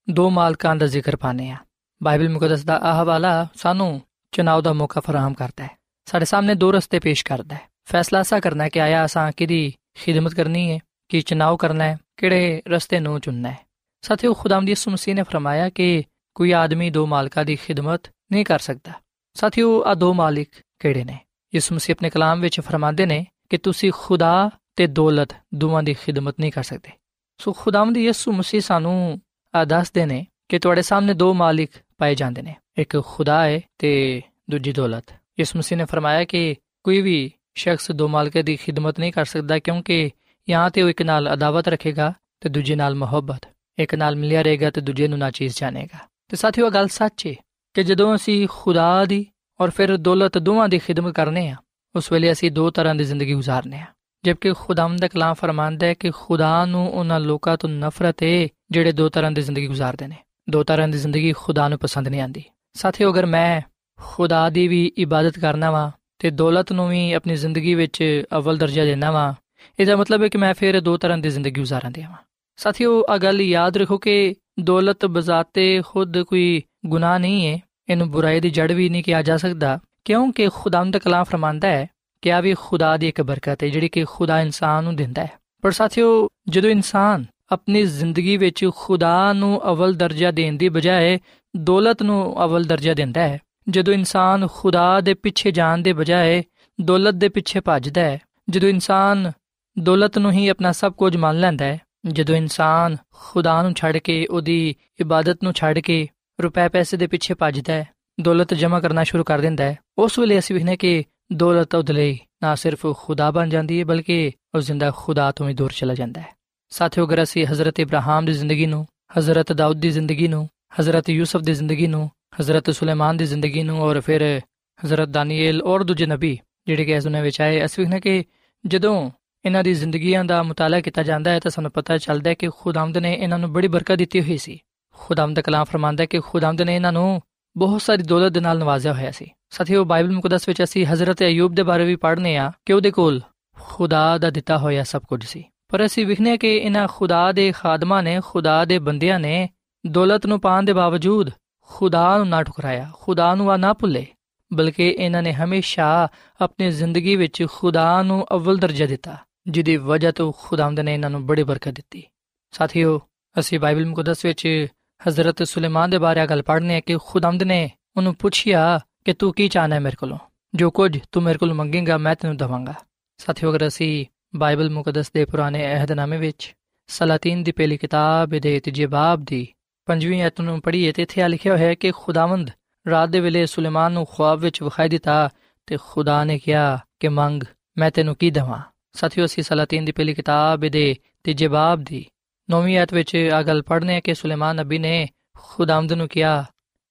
ਦੋ 0.07 0.29
ਮਾਲਕਾਂ 0.29 0.75
ਦਾ 0.75 0.87
ਜ਼ਿਕਰ 0.87 1.15
ਪਾਨੇ 1.15 1.49
ਆ 1.51 1.57
ਬਾਈਬਲ 2.01 2.29
ਮੁਕੱਦਸ 2.29 2.63
ਦਾ 2.63 2.75
ਇਹ 2.77 3.01
ਹਵਾਲਾ 3.01 3.31
ਸਾਨੂੰ 3.55 3.89
ਚੁਣਾਵ 4.33 4.61
ਦਾ 4.61 4.73
ਮੌਕਾ 4.73 5.01
ਫਰਾਹਮ 5.01 5.33
ਕਰਦਾ 5.33 5.63
ਹੈ 5.63 5.69
ਸਾਡੇ 6.07 6.25
ਸਾਹਮਣੇ 6.25 6.55
ਦੋ 6.55 6.71
ਰਸਤੇ 6.71 6.99
ਪੇਸ਼ 6.99 7.23
ਕਰਦਾ 7.25 7.55
ਹੈ 7.55 7.61
ਫੈਸਲਾ 7.85 8.23
ਸਾ 8.23 8.39
ਕਰਨਾ 8.39 8.63
ਹੈ 8.63 8.69
ਕਿ 8.69 8.81
ਆਇਆ 8.81 9.05
ਅਸਾਂ 9.05 9.31
ਕਿਹਦੀ 9.31 9.73
ਖਿਦਮਤ 9.95 10.33
ਕਰਨੀ 10.33 10.69
ਹੈ 10.71 10.79
ਕਿ 11.09 11.21
ਚੁਣਾਵ 11.21 11.57
ਕਰਨਾ 11.57 11.83
ਹੈ 11.83 11.97
ਕਿਹੜੇ 12.17 12.61
ਰਸਤੇ 12.67 12.99
ਨੂੰ 12.99 13.19
ਚੁਣਨਾ 13.21 13.51
ਹੈ 13.51 13.57
ਸਾਥੀਓ 14.03 14.33
ਖੁਦਾਵੰਦੀ 14.33 14.71
ਯਿਸੂ 14.71 14.91
ਮਸੀਹ 14.91 15.15
ਨੇ 15.15 15.23
ਫਰਮਾਇਆ 15.23 15.69
ਕਿ 15.69 16.03
ਕੋਈ 16.35 16.51
ਆਦਮੀ 16.53 16.89
ਦੋ 16.89 17.05
ਮਾਲਕਾਂ 17.05 17.45
ਦੀ 17.45 17.55
ਖਿਦਮਤ 17.55 18.11
ਨਹੀਂ 18.31 18.45
ਕਰ 18.45 18.59
ਸਕਦਾ 18.59 19.01
ਸਾਥੀਓ 19.35 19.81
ਆ 19.83 19.93
ਦੋ 19.93 20.13
ਮਾਲਿਕ 20.13 20.61
ਕਿਹੜੇ 20.79 21.03
ਨੇ 21.03 21.17
ਯਿਸੂ 21.55 21.75
ਮਸੀਹ 21.75 21.95
ਆਪਣੇ 21.95 22.09
ਕਲਾਮ 22.09 22.41
ਵਿੱਚ 22.41 22.61
ਫਰਮਾਉਂਦੇ 22.61 23.05
ਨੇ 23.05 23.27
ਕਿ 23.49 23.57
ਤੁਸੀਂ 23.57 23.91
ਖੁਦਾ 23.95 24.49
ਤੇ 24.75 24.87
ਦੌਲਤ 24.87 25.29
ਦੋਵਾਂ 25.55 25.83
ਦੀ 25.83 25.93
ਖਿਦਮਤ 25.93 26.35
ਨਹੀਂ 26.39 26.51
ਕਰ 26.51 26.63
ਸਕਦੇ। 26.63 26.89
ਸੋ 27.37 27.53
ਖੁਦਾਵੰਦੀ 27.53 28.05
ਯਿਸੂ 28.05 28.31
ਮਸੀਹ 28.31 28.61
ਸਾਨੂੰ 28.61 29.21
ਆ 29.55 29.65
ਦੱਸਦੇ 29.65 30.05
ਨੇ 30.05 30.27
ਕਿ 30.49 30.59
ਤੁਹਾਡੇ 30.59 30.81
ਸਾਹਮਣੇ 30.81 31.13
ਦੋ 31.13 31.33
ਮਾਲਿਕ 31.33 31.71
ਪਾਏ 31.97 32.15
ਜਾਂਦੇ 32.15 32.41
ਨੇ। 32.41 32.55
ਇੱਕ 32.77 33.03
ਖੁਦਾ 33.05 33.43
ਹੈ 33.43 33.61
ਤੇ 33.77 34.21
ਦੂਜੀ 34.49 34.71
ਦੌਲਤ। 34.71 35.05
ਯਿਸੂ 35.39 35.59
ਮਸੀਹ 35.59 35.77
ਨੇ 35.77 35.85
ਫਰਮਾਇਆ 35.85 36.25
ਕਿ 36.25 36.55
ਕੋਈ 36.83 37.01
ਵੀ 37.01 37.31
ਸ਼ਖਸ 37.55 37.91
ਦੋ 37.91 38.07
ਮਾਲਕਾਂ 38.07 38.43
ਦੀ 38.43 38.55
ਖਿਦਮਤ 38.55 38.99
ਨਹੀਂ 38.99 39.13
ਕਰ 39.13 39.25
ਸਕਦਾ 39.25 39.59
ਕਿਉਂਕਿ 39.59 40.11
ਜਾਂ 40.49 40.69
ਤੇ 40.69 40.81
ਉਹ 40.81 40.89
ਇੱਕ 40.89 41.01
ਨਾਲ 41.01 41.33
ਅਦਾਵਤ 41.33 41.67
ਰੱਖੇਗਾ 41.67 42.13
ਤੇ 42.41 42.49
ਦੂਜੇ 42.49 42.75
ਨਾਲ 42.75 42.95
ਮੁਹੱਬਤ। 42.95 43.47
ਇੱਕ 43.79 43.95
ਨਾਲ 43.95 44.15
ਮਿਲਿਆ 44.15 44.41
ਰਹੇਗਾ 44.41 44.69
ਤੇ 44.69 44.81
ਦੂਜੇ 44.81 45.07
ਨੂੰ 45.07 45.17
ਨਾਚੀਜ਼ 45.17 45.55
ਜਾਣੇਗਾ। 45.57 45.97
ਤੇ 46.27 46.37
ਸਾਥੀਓ 46.37 46.69
ਗੱਲ 46.69 46.87
ਸੱਚ 46.87 47.27
ਹੈ 47.27 47.33
ਕਿ 47.73 47.83
ਜਦੋਂ 47.83 48.15
ਅਸੀਂ 48.15 48.47
ਖੁਦਾ 48.51 49.05
ਦੀ 49.05 49.25
ਔਰ 49.61 49.69
ਫਿਰ 49.69 49.97
ਦੌਲਤ 49.97 50.37
ਦੋਵਾਂ 50.37 50.69
ਦੀ 50.69 50.79
ਖਿਦਮਤ 50.79 51.13
ਕਰਨੇ 51.13 51.49
ਆ। 51.49 51.55
ਉਸ 51.95 52.11
ਵੇਲੇ 52.11 52.31
ਅਸੀਂ 52.31 52.51
ਦੋ 52.51 52.69
ਤਰ੍ਹਾਂ 52.69 52.95
ਦੀ 52.95 53.03
ਜ਼ਿੰਦਗੀ 53.03 53.33
گزارਨੇ 53.33 53.77
ਆ। 53.77 53.85
ਜਦਕਿ 54.25 54.53
ਖੁਦਾਵੰਦ 54.53 54.99
ਦਾ 54.99 55.07
ਕਲਾਮ 55.07 55.33
ਫਰਮਾਂਦਾ 55.33 55.87
ਹੈ 55.87 55.93
ਕਿ 55.93 56.11
ਖੁਦਾ 56.11 56.65
ਨੂੰ 56.65 56.89
ਉਹਨਾਂ 56.91 57.19
ਲੋਕਾਂ 57.19 57.57
ਤੋਂ 57.57 57.69
ਨਫ਼ਰਤ 57.69 58.23
ਹੈ 58.23 58.47
ਜਿਹੜੇ 58.71 58.91
ਦੋ 58.91 59.09
ਤਰ੍ਹਾਂ 59.09 59.31
ਦੀ 59.31 59.41
ਜ਼ਿੰਦਗੀ 59.41 59.67
گزارਦੇ 59.67 60.07
ਨੇ। 60.07 60.15
ਦੋ 60.49 60.63
ਤਰ੍ਹਾਂ 60.63 60.87
ਦੀ 60.87 60.97
ਜ਼ਿੰਦਗੀ 60.97 61.33
ਖੁਦਾ 61.33 61.67
ਨੂੰ 61.67 61.79
ਪਸੰਦ 61.79 62.07
ਨਹੀਂ 62.07 62.21
ਆਂਦੀ 62.21 62.43
ਸਾਥੀਓ, 62.73 63.11
ਅਗਰ 63.11 63.25
ਮੈਂ 63.25 63.61
ਖੁਦਾ 63.99 64.49
ਦੀ 64.49 64.67
ਵੀ 64.67 64.91
ਇਬਾਦਤ 64.97 65.39
ਕਰਨਾ 65.39 65.71
ਵਾਂ 65.71 65.91
ਤੇ 66.19 66.29
ਦੌਲਤ 66.29 66.71
ਨੂੰ 66.71 66.89
ਵੀ 66.89 67.11
ਆਪਣੀ 67.13 67.35
ਜ਼ਿੰਦਗੀ 67.35 67.73
ਵਿੱਚ 67.75 68.23
ਅਵਲ 68.37 68.57
ਦਰਜਾ 68.57 68.85
ਦੇਣਾ 68.85 69.11
ਵਾਂ, 69.11 69.33
ਇਹਦਾ 69.79 69.95
ਮਤਲਬ 69.95 70.23
ਹੈ 70.23 70.27
ਕਿ 70.27 70.37
ਮੈਂ 70.37 70.53
ਫਿਰ 70.53 70.81
ਦੋ 70.81 70.97
ਤਰ੍ਹਾਂ 70.97 71.17
ਦੀ 71.17 71.29
ਜ਼ਿੰਦਗੀ 71.29 71.61
گزارਾਂ 71.61 71.91
ਦੇ 71.91 72.01
ਆਵਾਂ 72.01 72.17
ਸਾਥੀਓ 72.57 73.03
ਆ 73.09 73.17
ਗੱਲ 73.17 73.41
ਯਾਦ 73.41 73.77
ਰੱਖੋ 73.77 73.97
ਕਿ 73.97 74.35
ਦੌਲਤ 74.59 75.05
ਬਜ਼ਾਤੇ 75.05 75.81
ਖੁਦ 75.87 76.21
ਕੋਈ 76.21 76.61
ਗੁਨਾਹ 76.85 77.19
ਨਹੀਂ 77.19 77.47
ਹੈ 77.47 77.59
ਇਹਨੂੰ 77.89 78.09
ਬੁਰਾਈ 78.11 78.39
ਦੀ 78.39 78.49
ਜੜ 78.49 78.71
ਵੀ 78.71 78.89
ਨਹੀਂ 78.89 79.03
ਕਿਹਾ 79.03 79.21
ਜਾ 79.21 79.37
ਸਕਦਾ, 79.37 79.79
ਕਿਉਂਕਿ 80.05 80.49
ਖੁਦਾਵੰਦ 80.53 80.93
ਦਾ 80.93 80.99
ਕਲਾਮ 80.99 81.23
ਫਰਮਾਂਦਾ 81.23 81.67
ਹੈ 81.67 81.87
ਕਿ 82.21 82.31
ਆ 82.31 82.39
ਵੀ 82.41 82.53
ਖੁਦਾ 82.59 82.95
ਦੀ 82.97 83.07
ਇੱਕ 83.07 83.21
ਬਰਕਤ 83.21 83.63
ਹੈ, 83.63 83.67
ਜਿਹੜੀ 83.67 83.89
ਕਿ 83.89 84.03
ਖੁਦਾ 84.03 84.41
ਇਨਸਾਨ 84.41 84.83
ਨੂੰ 84.83 84.95
ਦਿੰਦਾ 84.95 85.23
ਹੈ। 85.23 85.31
ਪਰ 85.61 85.71
ਸਾਥੀਓ, 85.71 86.27
ਜਦੋਂ 86.49 86.69
ਇਨਸਾਨ 86.69 87.25
ਆਪਣੀ 87.51 87.83
ਜ਼ਿੰਦਗੀ 87.83 88.37
ਵਿੱਚ 88.37 88.65
ਖੁਦਾ 88.75 89.33
ਨੂੰ 89.33 89.61
ਅਵਲ 89.71 89.93
ਦਰਜਾ 89.93 90.31
ਦੇਣ 90.31 90.57
ਦੀ 90.57 90.69
ਬਜਾਏ 90.69 91.19
ਦੌਲਤ 91.53 92.03
ਨੂੰ 92.03 92.43
ਅਵਲ 92.45 92.63
ਦਰਜਾ 92.63 92.93
ਦਿੰਦਾ 92.93 93.21
ਹੈ, 93.21 93.39
ਜਦੋਂ 93.69 93.93
ਇਨਸਾਨ 93.93 94.47
ਖੁਦਾ 94.53 94.99
ਦੇ 95.01 95.13
ਪਿੱਛੇ 95.13 95.51
ਜਾਣ 95.51 95.81
ਦੇ 95.81 95.93
ਬਜਾਏ 95.93 96.43
ਦੌਲਤ 96.79 97.13
ਦੇ 97.13 97.29
ਪਿੱਛੇ 97.29 97.59
ਭੱਜਦਾ 97.59 98.01
ਹੈ, 98.01 98.19
ਜਦੋਂ 98.49 98.69
ਇਨਸਾਨ 98.69 99.31
ਦੌਲਤ 99.79 100.17
ਨੂੰ 100.17 100.31
ਹੀ 100.31 100.47
ਆਪਣਾ 100.47 100.71
ਸਭ 100.71 100.93
ਕੁਝ 100.93 101.15
ਮੰਨ 101.17 101.39
ਲੈਂਦਾ 101.39 101.65
ਹੈ, 101.65 101.79
ਜਦੋਂ 102.07 102.35
ਇਨਸਾਨ 102.35 102.97
ਖੁਦਾ 103.13 103.61
ਨੂੰ 103.61 103.73
ਛੱਡ 103.73 103.97
ਕੇ, 103.97 104.25
ਉਹਦੀ 104.25 104.75
ਇਬਾਦਤ 104.99 105.43
ਨੂੰ 105.43 105.53
ਛੱਡ 105.53 105.79
ਕੇ 105.79 106.07
ਰੁਪਏ 106.41 106.69
ਪੈਸੇ 106.69 106.97
ਦੇ 106.97 107.07
ਪਿੱਛੇ 107.07 107.33
ਭੱਜਦਾ 107.33 107.73
ਹੈ, 107.73 107.87
ਦੌਲਤ 108.21 108.53
ਜਮ੍ਹਾਂ 108.53 108.81
ਕਰਨਾ 108.81 109.03
ਸ਼ੁਰੂ 109.03 109.23
ਕਰ 109.23 109.39
ਦਿੰਦਾ 109.39 109.63
ਹੈ। 109.63 109.77
ਉਸ 109.97 110.19
ਵੇਲੇ 110.19 110.39
ਅਸੀਂ 110.39 110.55
ਵਿਖਨੇ 110.55 110.77
ਕਿ 110.77 111.03
ਦੌਲਤ 111.33 111.75
ਉਹਦੇ 111.75 111.93
ਲਈ 111.93 112.19
ਨਾ 112.43 112.55
ਸਿਰਫ 112.55 112.85
ਖੁਦਾ 112.97 113.31
ਬਣ 113.31 113.49
ਜਾਂਦੀ 113.49 113.79
ਹੈ, 113.79 113.85
ਬਲਕਿ 113.85 114.31
ਉਹ 114.55 114.59
ਜ਼ਿੰਦਾ 114.59 114.91
ਖੁਦਾ 114.97 115.31
ਤੋਂ 115.31 115.47
ਵੀ 115.47 115.53
ਦੂਰ 115.53 115.71
ਚਲਾ 115.75 115.93
ਜਾਂਦਾ 115.93 116.21
ਹੈ। 116.21 116.35
ਸਾਥੀਓ, 116.69 117.05
ਅਗਰ 117.05 117.23
ਅਸੀਂ 117.23 117.45
ਹਜ਼ਰਤ 117.45 117.79
ਇਬਰਾਹਿਮ 117.79 118.25
ਦੀ 118.25 118.33
ਜ਼ਿੰਦਗੀ 118.33 118.65
ਨੂੰ, 118.65 118.87
ਹਜ਼ਰਤ 119.19 119.53
ਦਾਊਦ 119.53 119.77
ਦੀ 119.77 119.89
ਜ਼ਿੰਦਗੀ 119.89 120.27
ਨੂੰ, 120.27 120.49
ਹਜ਼ਰਤ 120.79 121.09
ਯੂਸਫ 121.09 121.41
ਦੀ 121.41 121.53
ਜ਼ਿੰਦਗੀ 121.53 121.87
ਨੂੰ, 121.87 122.09
ਹਜ਼ਰਤ 122.39 122.69
ਸੁਲੇਮਾਨ 122.69 123.17
ਦੀ 123.17 123.25
ਜ਼ਿੰਦਗੀ 123.25 123.63
ਨੂੰ 123.63 123.81
ਔਰ 123.81 124.01
ਫਿਰ 124.01 124.41
ਹਜ਼ਰਤ 124.85 125.09
ਦਾਨੀਏਲ 125.09 125.61
ਔਰ 125.61 125.83
ਦੂਜੇ 125.83 126.05
ਨਬੀ 126.05 126.39
ਜਿਹੜੇ 126.67 126.85
ਕਿ 126.85 126.91
ਇਸ 126.91 127.03
ਦੁਨੀਆਂ 127.03 127.23
ਵਿੱਚ 127.23 127.41
ਆਏ, 127.41 127.65
ਅਸੀਂ 127.65 127.83
ਵਿਖਨੇ 127.83 127.99
ਕਿ 127.99 128.23
ਜਦੋਂ 128.65 129.11
ਇਹਨਾਂ 129.45 129.63
ਦੀ 129.63 129.73
ਜ਼ਿੰਦਗੀਆਂ 129.73 130.23
ਦਾ 130.25 130.43
ਮੁਤਾਲਾ 130.43 130.79
ਕੀਤਾ 130.81 131.03
ਜਾਂਦਾ 131.03 131.31
ਹੈ 131.31 131.39
ਤਾਂ 131.39 131.51
ਸਾਨੂੰ 131.51 131.71
ਪਤਾ 131.71 131.97
ਚੱਲਦਾ 131.97 132.29
ਹੈ 132.29 132.35
ਕਿ 132.35 132.49
ਖੁਦਾਵੰਦ 132.57 132.97
ਨੇ 132.97 133.13
ਇਹਨਾਂ 133.13 133.39
ਨੂੰ 133.39 133.53
ਬੜੀ 133.53 133.67
ਬਰਕਤ 133.67 133.95
ਦਿੱਤੀ 133.95 134.21
ਹੋਈ 134.21 134.37
ਸੀ। 134.37 134.59
ਖੁਦਾਵੰਦ 134.97 135.35
ਦਾ 135.35 135.41
ਕਲਾਮ 135.41 135.63
ਫਰਮਾਂਦਾ 135.63 136.01
ਹੈ 136.01 136.05
ਕਿ 136.05 136.19
ਖੁਦਾਵੰਦ 136.19 136.61
ਨੇ 136.61 136.75
ਇਹਨਾਂ 136.75 136.91
ਨੂੰ 136.91 137.21
ਬਹੁਤ 137.57 137.81
ਸਾਰੀ 137.81 138.03
ਦੌਲਤ 138.03 138.31
ਦੇ 138.31 138.39
ਨਾਲ 138.39 138.59
ਨਵਾਜ਼ਿਆ 138.59 138.93
ਹੋਇਆ 138.93 139.11
ਸੀ। 139.11 139.31
ਸਾਥੀਓ, 139.49 139.83
ਬਾਈਬਲ 139.85 140.11
ਮੁਕੱਦਸ 140.11 140.47
ਵਿੱਚ 140.47 140.63
ਅਸੀਂ 140.63 140.85
ਹਜ਼ਰਤ 140.85 141.21
ਅਯੂਬ 141.21 141.55
ਦੇ 141.55 141.63
ਬਾਰੇ 141.63 141.85
ਵੀ 141.85 141.95
ਪੜ੍ਹਨੇ 141.95 142.37
ਆ 142.37 142.51
ਕਿ 142.65 142.73
ਉਹਦੇ 142.73 142.91
ਕੋਲ 142.91 143.21
ਖੁਦਾ 143.61 144.17
ਦਾ 144.17 144.29
ਦਿੱਤਾ 144.29 144.57
ਹੋਇਆ 144.57 144.83
ਸਭ 144.83 145.01
ਕੁਝ 145.01 145.25
ਸੀ। 145.25 145.43
ਪਰ 145.69 145.85
ਅਸੀਂ 145.85 146.05
ਵਿਖਨੇ 146.05 146.37
ਕਿ 146.37 146.57
ਇਹਨਾਂ 146.57 146.87
ਖੁਦਾ 146.91 147.31
ਦੇ 147.31 147.51
ਖਾਦਮਾਂ 147.51 148.03
ਨੇ, 148.03 148.19
ਖੁਦਾ 148.25 148.65
ਦੇ 148.65 148.79
ਬੰਦਿਆਂ 148.79 149.19
ਨੇ 149.19 149.49
ਦੌਲਤ 149.87 150.25
ਨੂੰ 150.25 150.39
ਪਾਣ 150.39 150.63
ਦੇ 150.63 150.73
ਬਾਵਜੂਦ 150.73 151.29
ਖੁਦਾ 151.69 152.17
ਨੂੰ 152.17 152.27
ਨਾ 152.29 152.43
ਠੁਕਰਾਇਆ, 152.43 152.91
ਖੁਦਾ 152.93 153.35
ਨੂੰ 153.35 153.51
ਆ 153.51 153.57
ਨਾ 153.57 153.73
ਭੁੱਲੇ, 153.73 154.05
ਬਲਕਿ 154.53 154.89
ਇਹਨਾਂ 154.89 155.23
ਨੇ 155.23 155.33
ਹਮੇਸ਼ਾ 155.33 156.07
ਆਪਣੀ 156.41 156.71
ਜ਼ਿੰਦਗੀ 156.71 157.15
ਵਿੱਚ 157.15 157.45
ਖੁਦਾ 157.51 158.01
ਨੂੰ 158.03 158.25
ਅਵਲ 158.33 158.57
ਦਰਜਾ 158.57 158.85
ਦਿੱਤਾ, 158.85 159.17
ਜਿਹਦੀ 159.47 159.77
ਵਜ੍ਹਾ 159.77 160.11
ਤੋਂ 160.11 160.33
ਖੁਦਾਵੰਦ 160.37 160.79
ਨੇ 160.79 160.93
ਇਹਨਾਂ 160.93 161.09
ਨੂੰ 161.09 161.25
ਬੜੀ 161.25 161.43
ਬਰਕਤ 161.43 161.71
ਦਿੱਤੀ। 161.71 162.03
ਸਾਥੀਓ, 162.51 163.01
ਅਸੀਂ 163.39 163.59
ਬਾਈਬਲ 163.59 163.85
ਮੁਕੱਦਸ 163.85 164.25
ਵਿੱਚ 164.25 164.67
ਹਜ਼ਰਤ 165.01 165.43
ਸੁਲੇਮਾਨ 165.43 165.89
ਦੇ 165.89 165.97
ਬਾਰੇ 165.97 166.25
ਗੱਲ 166.27 166.41
ਪੜ੍ਹਨੇ 166.41 166.75
ਆ 166.75 166.79
ਕਿ 166.79 166.97
ਖੁਦਾਵੰਦ 167.05 167.43
ਨੇ 167.43 167.69
ਉਹਨੂੰ 167.97 168.13
ਪੁੱਛਿਆ 168.15 168.79
ਕਿ 169.05 169.13
ਤੂੰ 169.13 169.33
ਕੀ 169.33 169.47
ਚਾਹਨਾ 169.47 169.75
ਹੈ 169.75 169.79
ਮੇਰੇ 169.79 169.95
ਕੋਲੋਂ 169.95 170.17
ਜੋ 170.53 170.69
ਕੁਝ 170.71 170.97
ਤੂੰ 171.11 171.23
ਮੇਰੇ 171.23 171.37
ਕੋਲੋਂ 171.37 171.55
ਮੰਗੇਗਾ 171.55 171.97
ਮੈਂ 171.97 172.15
ਤੈਨੂੰ 172.15 172.37
ਦਵਾਂਗਾ 172.37 172.73
ਸਾਥੀਓ 173.19 173.49
ਅਗਰ 173.51 173.67
ਅਸੀਂ 173.67 174.05
ਬਾਈਬਲ 174.35 174.69
ਮੁਕੱਦਸ 174.69 175.11
ਦੇ 175.11 175.25
ਪੁਰਾਣੇ 175.25 175.65
ਅਹਿਦਨਾਮੇ 175.65 176.17
ਵਿੱਚ 176.17 176.53
ਸਲਾਤੀਨ 176.89 177.43
ਦੀ 177.43 177.51
ਪਹਿਲੀ 177.51 177.77
ਕਿਤਾਬ 177.77 178.35
ਦੇ 178.39 178.59
ਤੀਜੇ 178.59 178.85
ਬਾਬ 178.85 179.23
ਦੀ 179.23 179.47
ਪੰਜਵੀਂ 179.87 180.21
ਐਤ 180.23 180.41
ਨੂੰ 180.41 180.61
ਪੜ੍ਹੀਏ 180.61 180.91
ਤੇ 180.91 181.01
ਇੱਥੇ 181.01 181.27
ਲਿਖਿਆ 181.27 181.53
ਹੋਇਆ 181.53 181.67
ਹੈ 181.67 181.73
ਕਿ 181.73 181.91
ਖੁਦਾਵੰਦ 181.91 182.49
ਰਾਤ 182.85 183.09
ਦੇ 183.09 183.19
ਵੇਲੇ 183.19 183.45
ਸੁਲੇਮਾਨ 183.45 183.91
ਨੂੰ 183.91 184.05
ਖੁਆਬ 184.05 184.39
ਵਿੱਚ 184.39 184.61
ਵਿਖਾਈ 184.63 184.89
ਦਿੱਤਾ 184.89 185.29
ਤੇ 185.67 185.77
ਖੁਦਾ 185.77 186.23
ਨੇ 186.23 186.39
ਕਿਹਾ 186.39 186.79
ਕਿ 186.99 187.07
ਮੰਗ 187.09 187.43
ਮੈਂ 187.77 187.91
ਤੈਨੂੰ 187.91 188.15
ਕੀ 188.15 188.31
ਦਵਾਂ 188.31 188.61
ਸਾਥੀਓ 188.93 189.25
ਅਸੀਂ 189.25 189.43
ਸਲਾਤੀਨ 189.43 189.85
ਦੀ 189.85 189.91
ਪਹਿਲੀ 189.91 190.13
ਕਿਤਾਬ 190.13 190.67
ਦੇ 190.67 190.95
ਤੀਜੇ 191.23 191.47
ਬਾਬ 191.47 191.83
ਦੀ 191.83 192.05
ਨੌਵੀਂ 192.49 192.77
ਐਤ 192.77 192.93
ਵਿੱਚ 192.93 193.15
ਆ 193.33 193.41
ਗੱਲ 193.43 193.61
ਪੜ੍ਹਨੇ 193.61 193.99
ਕਿ 194.01 194.13
ਸੁਲੇਮਾਨ 194.13 194.55
ਨਬੀ 194.55 194.77
ਨੇ 194.79 195.07
ਖੁਦਾਵੰਦ 195.37 195.93
ਨੂੰ 195.93 196.07
ਕਿਹਾ 196.07 196.45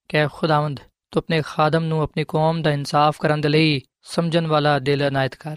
ਕਿ 0.09 0.27
ਖੁਦਾਵੰਦ, 0.33 0.81
ਤੂੰ 1.11 1.21
ਆਪਣੇ 1.21 1.41
ਖਾਦਮ 1.47 1.85
ਨੂੰ 1.85 2.01
ਆਪਣੀ 2.03 2.25
ਕੌਮ 2.29 2.63
ਦਾ 2.63 2.73
ਇਨਸਾਫ 2.73 3.19
ਕਰਨ 3.21 3.41
ਦੇ 3.41 3.49
ਲਈ 3.49 3.81
ਸਮਝਣ 4.03 4.47
ਵਾਲਾ 4.47 4.79
ਦਿਲ 4.79 5.03
ਇਨਾਇਤ 5.03 5.35
ਕਰ 5.35 5.57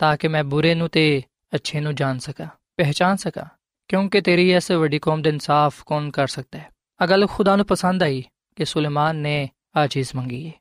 ਤਾਂ 0.00 0.16
ਕਿ 0.16 0.28
ਮੈਂ 0.28 0.44
ਬੁਰੇ 0.44 0.74
ਨੂੰ 0.74 0.88
ਤੇ 0.88 1.22
ਅੱਛੇ 1.54 1.80
ਨੂੰ 1.80 1.94
ਜਾਣ 1.94 2.18
ਸਕਾਂ 2.18 2.46
ਪਹਿਚਾਨ 2.76 3.16
ਸਕਾਂ, 3.16 3.44
ਕਿਉਂਕਿ 3.88 4.20
ਤੇਰੀ 4.20 4.50
ਇਸ 4.52 4.70
ਵੱਡੀ 4.70 4.98
ਕੌਮ 4.98 5.22
ਦਾ 5.22 5.30
ਇਨਸਾਫ 5.30 5.82
ਕੌਣ 5.86 6.10
ਕਰ 6.10 6.26
ਸਕਦਾ 6.26 6.58
ਹੈ? 6.58 6.68
ਆ 7.00 7.06
ਗੱਲ 7.06 7.26
ਖੁਦਾ 7.26 7.56
ਨੂੰ 7.56 7.66
ਪਸੰਦ 7.66 8.02
ਆਈ 8.02 8.22
ਕਿ 8.56 8.64
ਸੁਲੇਮਾਨ 8.64 9.16
ਨੇ 9.16 9.48
ਆ 9.76 9.86
ਚੀਜ਼ 9.86 10.14
ਮੰਗੀ 10.16 10.46
ਹੈ। 10.46 10.52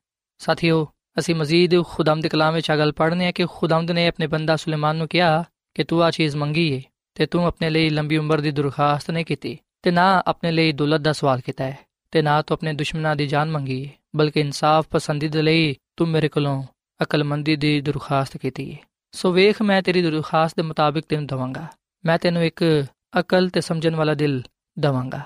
ਸਾਥੀਓ, 0.41 0.87
ਅਸੀਂ 1.19 1.35
ਮਜ਼ੀਦ 1.35 1.83
ਖੁਦਾਮ 1.83 2.19
ਦੇ 2.19 2.29
ਕਲਾਮ 2.29 2.53
ਵਿੱਚ 2.53 2.71
ਆ 2.71 2.77
ਗੱਲ 2.77 2.91
ਪੜ੍ਹਨੇ 2.91 3.27
ਆ 3.27 3.31
ਕਿ 3.31 3.45
ਖੁਦਾਮਦ 3.51 3.91
ਨੇ 3.91 4.07
ਆਪਣੇ 4.07 4.27
ਬੰਦਾ 4.27 4.55
ਸੁਲੇਮਾਨ 4.55 4.95
ਨੂੰ 4.95 5.07
ਕਿਹਾ 5.07 5.43
ਕਿ 5.75 5.83
ਤੂੰ 5.83 6.03
ਆ 6.03 6.11
ਚੀਜ਼ 6.11 6.35
ਮੰਗੀ 6.35 6.75
ਹੈ 6.77 6.81
ਤੇ 7.13 7.25
ਤੂੰ 7.25 7.45
ਆਪਣੇ 7.45 7.69
ਲਈ 7.69 7.89
ਲੰਬੀ 7.89 8.17
ਉਮਰ 8.17 8.41
ਦੀ 8.41 8.51
ਦਰਖਾਸਤ 8.51 9.11
ਨਹੀਂ 9.11 9.25
ਕੀਤੀ, 9.25 9.57
ਤੇ 9.81 9.91
ਨਾ 9.91 10.23
ਆਪਣੇ 10.27 10.51
ਲਈ 10.51 10.71
ਦੌਲਤ 10.71 11.01
ਦਾ 11.01 11.13
ਸਵਾਲ 11.13 11.39
ਕੀਤਾ 11.39 11.63
ਹੈ, 11.63 11.77
ਤੇ 12.11 12.21
ਨਾ 12.21 12.41
ਤੂੰ 12.41 12.55
ਆਪਣੇ 12.55 12.73
ਦੁਸ਼ਮਣਾਂ 12.73 13.15
ਦੀ 13.15 13.27
ਜਾਨ 13.27 13.51
ਮੰਗੀ 13.51 13.85
ਹੈ 13.85 13.91
ਬਲਕਿ 14.15 14.39
ਇਨਸਾਫ 14.39 14.87
ਪਸੰਦੀ 14.89 15.27
ਦੇ 15.27 15.41
ਲਈ 15.41 15.75
ਤੂੰ 15.97 16.07
ਮੇਰੇ 16.07 16.27
ਕੋਲੋਂ 16.27 16.63
ਅਕਲਮੰਦੀ 17.03 17.55
ਦੀ 17.55 17.81
ਦਰਖਾਸਤ 17.81 18.37
ਕੀਤੀ 18.37 18.73
ਹੈ। 18.73 18.79
ਸੋ 19.11 19.31
ਵੇਖ, 19.31 19.61
ਮੈਂ 19.61 19.81
ਤੇਰੀ 19.81 20.01
ਦਰਖਾਸਤ 20.01 20.55
ਦੇ 20.55 20.61
ਮੁਤਾਬਿਕ 20.61 21.05
ਤੈਨੂੰ 21.09 21.27
ਦਵਾਂਗਾ। 21.27 21.67
ਮੈਂ 22.05 22.17
ਤੈਨੂੰ 22.17 22.43
ਇੱਕ 22.43 22.85
ਅਕਲ 23.19 23.49
ਤੇ 23.49 23.61
ਸਮਝਣ 23.61 23.95
ਵਾਲਾ 23.95 24.13
ਦਿਲ 24.13 24.41
ਦਵਾਂਗਾ। 24.79 25.21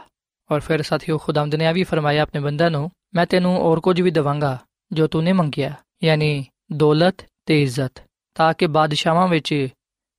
ਔਰ 0.51 0.59
ਫਿਰ 0.59 0.81
ਸਾਥੀਓ 0.81 1.17
ਖੁਦਾਮਦ 1.17 1.55
ਨੇ 1.55 1.65
ਆ 1.65 1.71
ਵੀ 1.71 1.83
ਫਰਮਾਇਆ 1.83 2.21
ਆਪਣੇ 2.21 2.41
ਬੰਦਾ 2.41 2.69
ਨੂੰ, 2.69 2.91
ਮੈਂ 3.13 3.25
ਤੈਨੂੰ 3.25 3.55
ਹੋਰ 3.57 3.79
ਕੁਝ 3.79 4.01
ਵੀ 4.01 4.11
ਦਵਾਂਗਾ 4.11 4.57
ਜੋ 4.91 5.07
ਤੂੰ 5.07 5.23
ਨੇ 5.23 5.33
ਮੰਗਿਆ, 5.33 5.73
ਯਾਨੀ 6.03 6.45
ਦੌਲਤ 6.73 7.25
ਤੇ 7.45 7.63
ਇੱਜ਼ਤ, 7.63 8.03
ਤਾਂ 8.35 8.53
ਕਿ 8.53 8.67
ਬਾਦਸ਼ਾਹਾਂ 8.67 9.27
ਵਿੱਚ 9.27 9.67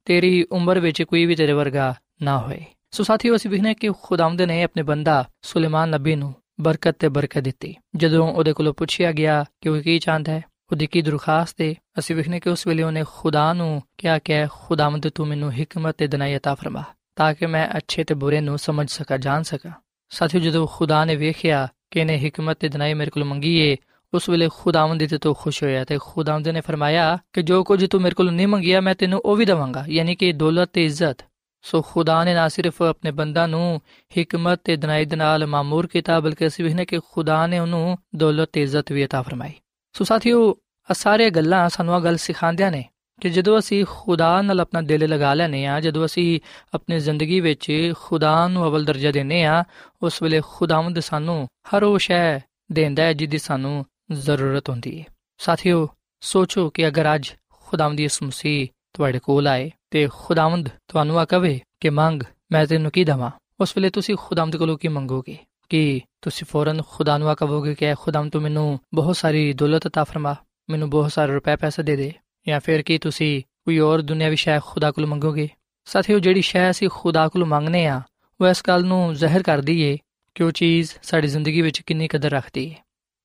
ਤੇਰੀ 0.05 0.45
ਉਮਰ 0.51 0.79
ਵਿੱਚ 0.79 1.03
ਕੋਈ 1.03 1.25
ਵੀ 1.25 1.35
ਤੇਰੇ 1.35 1.53
ਵਰਗਾ 1.53 1.93
ਨਾ 2.21 2.37
ਹੋਏ 2.37 2.65
ਸੋ 2.91 3.03
ਸਾਥੀਓ 3.03 3.35
ਅਸੀਂ 3.35 3.51
ਵਿਖਨੇ 3.51 3.73
ਕਿ 3.73 3.89
ਖੁਦਾਮਦ 4.03 4.41
ਨੇ 4.41 4.63
ਆਪਣੇ 4.63 4.83
ਬੰਦਾ 4.83 5.25
ਸੁਲੇਮਾਨ 5.41 5.89
ਨਬੀ 5.89 6.15
ਨੂੰ 6.15 6.33
ਬਰਕਤ 6.61 6.95
ਤੇ 6.99 7.09
ਬਰਕਤ 7.09 7.39
ਦਿੱਤੀ 7.39 7.75
ਜਦੋਂ 7.95 8.27
ਉਹਦੇ 8.33 8.53
ਕੋਲੋਂ 8.53 8.73
ਪੁੱਛਿਆ 8.73 9.11
ਗਿਆ 9.11 9.45
ਕਿ 9.61 9.69
ਉਹ 9.69 9.81
ਕੀ 9.81 9.99
ਚਾਹੁੰਦਾ 9.99 10.31
ਹੈ 10.31 10.41
ਉਹਦੀ 10.71 10.87
ਕੀ 10.87 11.01
ਦਰਖਾਸਤ 11.01 11.61
ਹੈ 11.61 11.73
ਅਸੀਂ 11.99 12.15
ਵਿਖਨੇ 12.15 12.39
ਕਿ 12.39 12.49
ਉਸ 12.49 12.67
ਵੇਲੇ 12.67 12.83
ਉਹਨੇ 12.83 13.03
ਖੁਦਾ 13.07 13.53
ਨੂੰ 13.53 13.81
ਕਿਹਾ 13.97 14.19
ਕਿ 14.19 14.33
ਖੁਦਾਮਦ 14.51 15.07
ਤੂੰ 15.09 15.27
ਮੈਨੂੰ 15.27 15.53
ਹਕਮਤ 15.53 15.95
ਤੇ 15.95 16.07
ਦਿਨਾਈ 16.07 16.35
عطا 16.37 16.55
ਫਰਮਾ 16.55 16.83
ਤਾਂ 17.15 17.33
ਕਿ 17.33 17.45
ਮੈਂ 17.45 17.67
ਅੱਛੇ 17.77 18.03
ਤੇ 18.03 18.13
ਬੁਰੇ 18.13 18.41
ਨੂੰ 18.41 18.57
ਸਮਝ 18.59 18.89
ਸਕਾਂ 18.89 19.17
ਜਾਣ 19.17 19.43
ਸਕਾਂ 19.43 19.71
ਸਾਥੀਓ 20.09 20.41
ਜਦੋਂ 20.41 20.67
ਖੁਦਾ 20.67 21.05
ਨੇ 21.05 21.15
ਵੇਖਿਆ 21.15 21.67
ਕਿ 21.91 21.99
ਇਹਨੇ 21.99 22.19
ਹਕਮਤ 22.19 22.57
ਤੇ 22.57 22.69
ਦਿਨਾਈ 22.69 22.93
ਮੇਰੇ 22.93 23.11
ਕੋਲ 23.11 23.23
ਮੰਗੀ 23.23 23.55
ਏ 23.57 23.77
ਉਸ 24.13 24.29
ਵੇਲੇ 24.29 24.49
ਖੁਦਾਵੰਦ 24.53 25.03
ਦੇ 25.03 25.17
ਤੋਂ 25.17 25.35
ਖੁਸ਼ 25.35 25.63
ਹੋਇਆ 25.63 25.83
ਤੇ 25.83 25.97
ਖੁਦਾਵੰਦ 26.01 26.47
ਨੇ 26.47 26.61
ਫਰਮਾਇਆ 26.61 27.17
ਕਿ 27.33 27.41
ਜੋ 27.41 27.63
ਕੁਝ 27.63 27.85
ਤੂੰ 27.85 28.01
ਮੇਰੇ 28.01 28.15
ਕੋਲ 28.15 28.31
ਨਹੀਂ 28.31 28.47
ਮੰਗਿਆ 28.47 28.81
ਮੈਂ 28.81 28.95
ਤੈਨੂੰ 28.95 29.21
ਉਹ 29.25 29.35
ਵੀ 29.35 29.45
ਦਵਾਂਗਾ 29.45 29.83
ਯਾਨੀ 29.87 30.15
ਕਿ 30.15 30.31
ਦੌਲਤ 30.33 30.69
ਤੇ 30.73 30.85
ਇੱਜ਼ਤ 30.85 31.23
ਸੋ 31.63 31.81
ਖੁਦਾ 31.81 32.23
ਨੇ 32.23 32.33
ਨਾ 32.33 32.47
ਸਿਰਫ 32.47 32.81
ਆਪਣੇ 32.81 33.11
ਬੰਦਾ 33.11 33.47
ਨੂੰ 33.47 33.81
ਹਕਮਤ 34.19 34.59
ਤੇ 34.63 34.75
ਦਿਨਾਈ 34.75 35.05
ਦੇ 35.05 35.15
ਨਾਲ 35.15 35.45
ਮਾਮੂਰ 35.45 35.87
ਕੀਤਾ 35.87 36.19
ਬਲਕਿ 36.19 36.47
ਅਸੀਂ 36.47 36.65
ਵੇਖਨੇ 36.65 36.85
ਕਿ 36.85 36.99
ਖੁਦਾ 36.99 37.47
ਨੇ 37.47 37.59
ਉਹਨੂੰ 37.59 37.97
ਦੌਲਤ 38.15 38.49
ਤੇ 38.53 38.63
ਇੱਜ਼ਤ 38.63 38.91
ਵੀ 38.91 39.05
عطا 39.05 39.23
ਫਰਮਾਈ 39.23 39.51
ਸੋ 39.93 40.03
ਸਾਥੀਓ 40.03 40.55
ਆ 40.89 40.93
ਸਾਰੇ 40.93 41.29
ਗੱਲਾਂ 41.29 41.69
ਸਾਨੂੰ 41.69 41.93
ਆ 41.93 41.99
ਗੱਲ 41.99 42.17
ਸਿਖਾਉਂਦੀਆਂ 42.17 42.71
ਨੇ 42.71 42.83
ਕਿ 43.21 43.29
ਜਦੋਂ 43.29 43.59
ਅਸੀਂ 43.59 43.85
ਖੁਦਾ 43.89 44.41
ਨਾਲ 44.41 44.59
ਆਪਣਾ 44.59 44.81
ਦਿਲ 44.81 45.07
ਲਗਾ 45.09 45.33
ਲੈਨੇ 45.33 45.65
ਆ 45.65 45.79
ਜਦੋਂ 45.79 46.05
ਅਸੀਂ 46.05 46.39
ਆਪਣੀ 46.73 46.99
ਜ਼ਿੰਦਗੀ 46.99 47.39
ਵਿੱਚ 47.39 47.71
ਖੁਦਾ 47.95 48.47
ਨੂੰ 48.47 48.67
ਅਵਲ 48.67 48.85
ਦਰਜਾ 48.85 49.11
ਦਿੰਨੇ 49.11 49.43
ਆ 49.45 49.63
ਉਸ 50.01 50.21
ਵੇਲੇ 50.23 50.41
ਖੁਦਾਵੰਦ 50.41 50.99
ਸਾਨੂੰ 50.99 51.47
ਹਰ 51.69 51.83
ਉਹ 51.83 51.97
ਸ਼ੈ 51.97 52.39
ਦਿੰਦਾ 52.71 53.03
ਹੈ 53.03 53.13
ਜਿਹਦੀ 53.13 53.37
ਸਾਨੂੰ 53.37 53.85
ਜ਼ਰੂਰਤ 54.11 54.69
ਹੁੰਦੀ 54.69 54.99
ਹੈ 54.99 55.05
ਸਾਥੀਓ 55.39 55.87
ਸੋਚੋ 56.23 56.69
ਕਿ 56.69 56.87
ਅਗਰ 56.87 57.15
ਅੱਜ 57.15 57.31
ਖੁਦਾਵੰਦ 57.65 57.99
ਇਸ 57.99 58.23
ਮਸੀਹ 58.23 58.67
ਤੁਹਾਡੇ 58.93 59.19
ਕੋਲ 59.19 59.47
ਆਏ 59.47 59.69
ਤੇ 59.91 60.07
ਖੁਦਾਵੰਦ 60.13 60.69
ਤੁਹਾਨੂੰ 60.87 61.19
ਆ 61.19 61.25
ਕਵੇ 61.25 61.59
ਕਿ 61.79 61.89
ਮੰਗ 61.89 62.23
ਮੈਂ 62.51 62.65
ਤੈਨੂੰ 62.65 62.91
ਕੀ 62.91 63.03
ਦਵਾਂ 63.03 63.31
ਉਸ 63.59 63.77
ਵੇਲੇ 63.77 63.89
ਤੁਸੀਂ 63.89 64.15
ਖੁਦਾਵੰਦ 64.15 64.55
ਕੋਲੋਂ 64.55 64.77
ਕੀ 64.77 64.87
ਮੰਗੋਗੇ 64.87 65.37
ਕਿ 65.69 66.01
ਤੁਸੀਂ 66.21 66.47
ਫੌਰਨ 66.51 66.81
ਖੁਦਾ 66.81 67.17
ਨੂੰ 67.17 67.29
ਆ 67.29 67.35
ਕਹੋਗੇ 67.35 67.75
ਕਿ 67.75 67.93
ਖੁਦਾਵੰਦ 67.95 68.31
ਤੂੰ 68.31 68.41
ਮੈਨੂੰ 68.41 68.79
ਬਹੁਤ 68.93 69.15
ਸਾਰੀ 69.15 69.53
ਦੌਲਤ 69.53 69.87
عطا 69.87 70.03
ਫਰਮਾ 70.05 70.35
ਮੈਨੂੰ 70.69 70.89
ਬਹੁਤ 70.89 71.11
ਸਾਰੇ 71.11 71.33
ਰੁਪਏ 71.33 71.55
ਪੈਸੇ 71.55 71.83
ਦੇ 71.83 71.95
ਦੇ 71.95 72.11
ਜਾਂ 72.47 72.59
ਫਿਰ 72.59 72.81
ਕੀ 72.81 72.97
ਤੁਸੀਂ 72.97 73.41
ਕੋਈ 73.65 73.79
ਹੋਰ 73.79 74.01
ਦੁਨਿਆਵੀ 74.01 74.35
ਸ਼ੈ 74.35 74.59
ਖੁਦਾ 74.59 74.91
ਕੋਲ 74.91 75.05
ਮੰਗੋਗੇ 75.05 75.49
ਸਾਥੀਓ 75.87 76.19
ਜਿਹੜੀ 76.19 76.41
ਸ਼ੈ 76.41 76.69
ਅਸੀਂ 76.69 76.89
ਖੁਦਾ 76.89 77.27
ਕੋਲ 77.27 77.45
ਮੰਗਨੇ 77.45 77.85
ਆ 77.87 78.01
ਉਹ 78.39 78.47
ਇਸ 78.47 78.61
ਗੱਲ 78.67 78.85
ਨੂੰ 78.85 79.13
ਜ਼ਾਹਿਰ 79.15 79.43
ਕਰਦੀ 79.43 79.81
ਏ 79.81 79.97
ਕਿ 80.35 80.43
ਉਹ 80.43 80.51
ਚੀਜ਼ 80.51 80.91
ਸਾਡੀ 81.01 81.27
ਜ਼ਿੰਦਗੀ 81.27 81.61
ਵਿੱਚ 81.61 81.81
ਕਿੰਨੀ 81.81 82.07
ਕਦਰ 82.07 82.31
ਰੱਖਦੀ 82.31 82.65
ਏ 82.65 82.75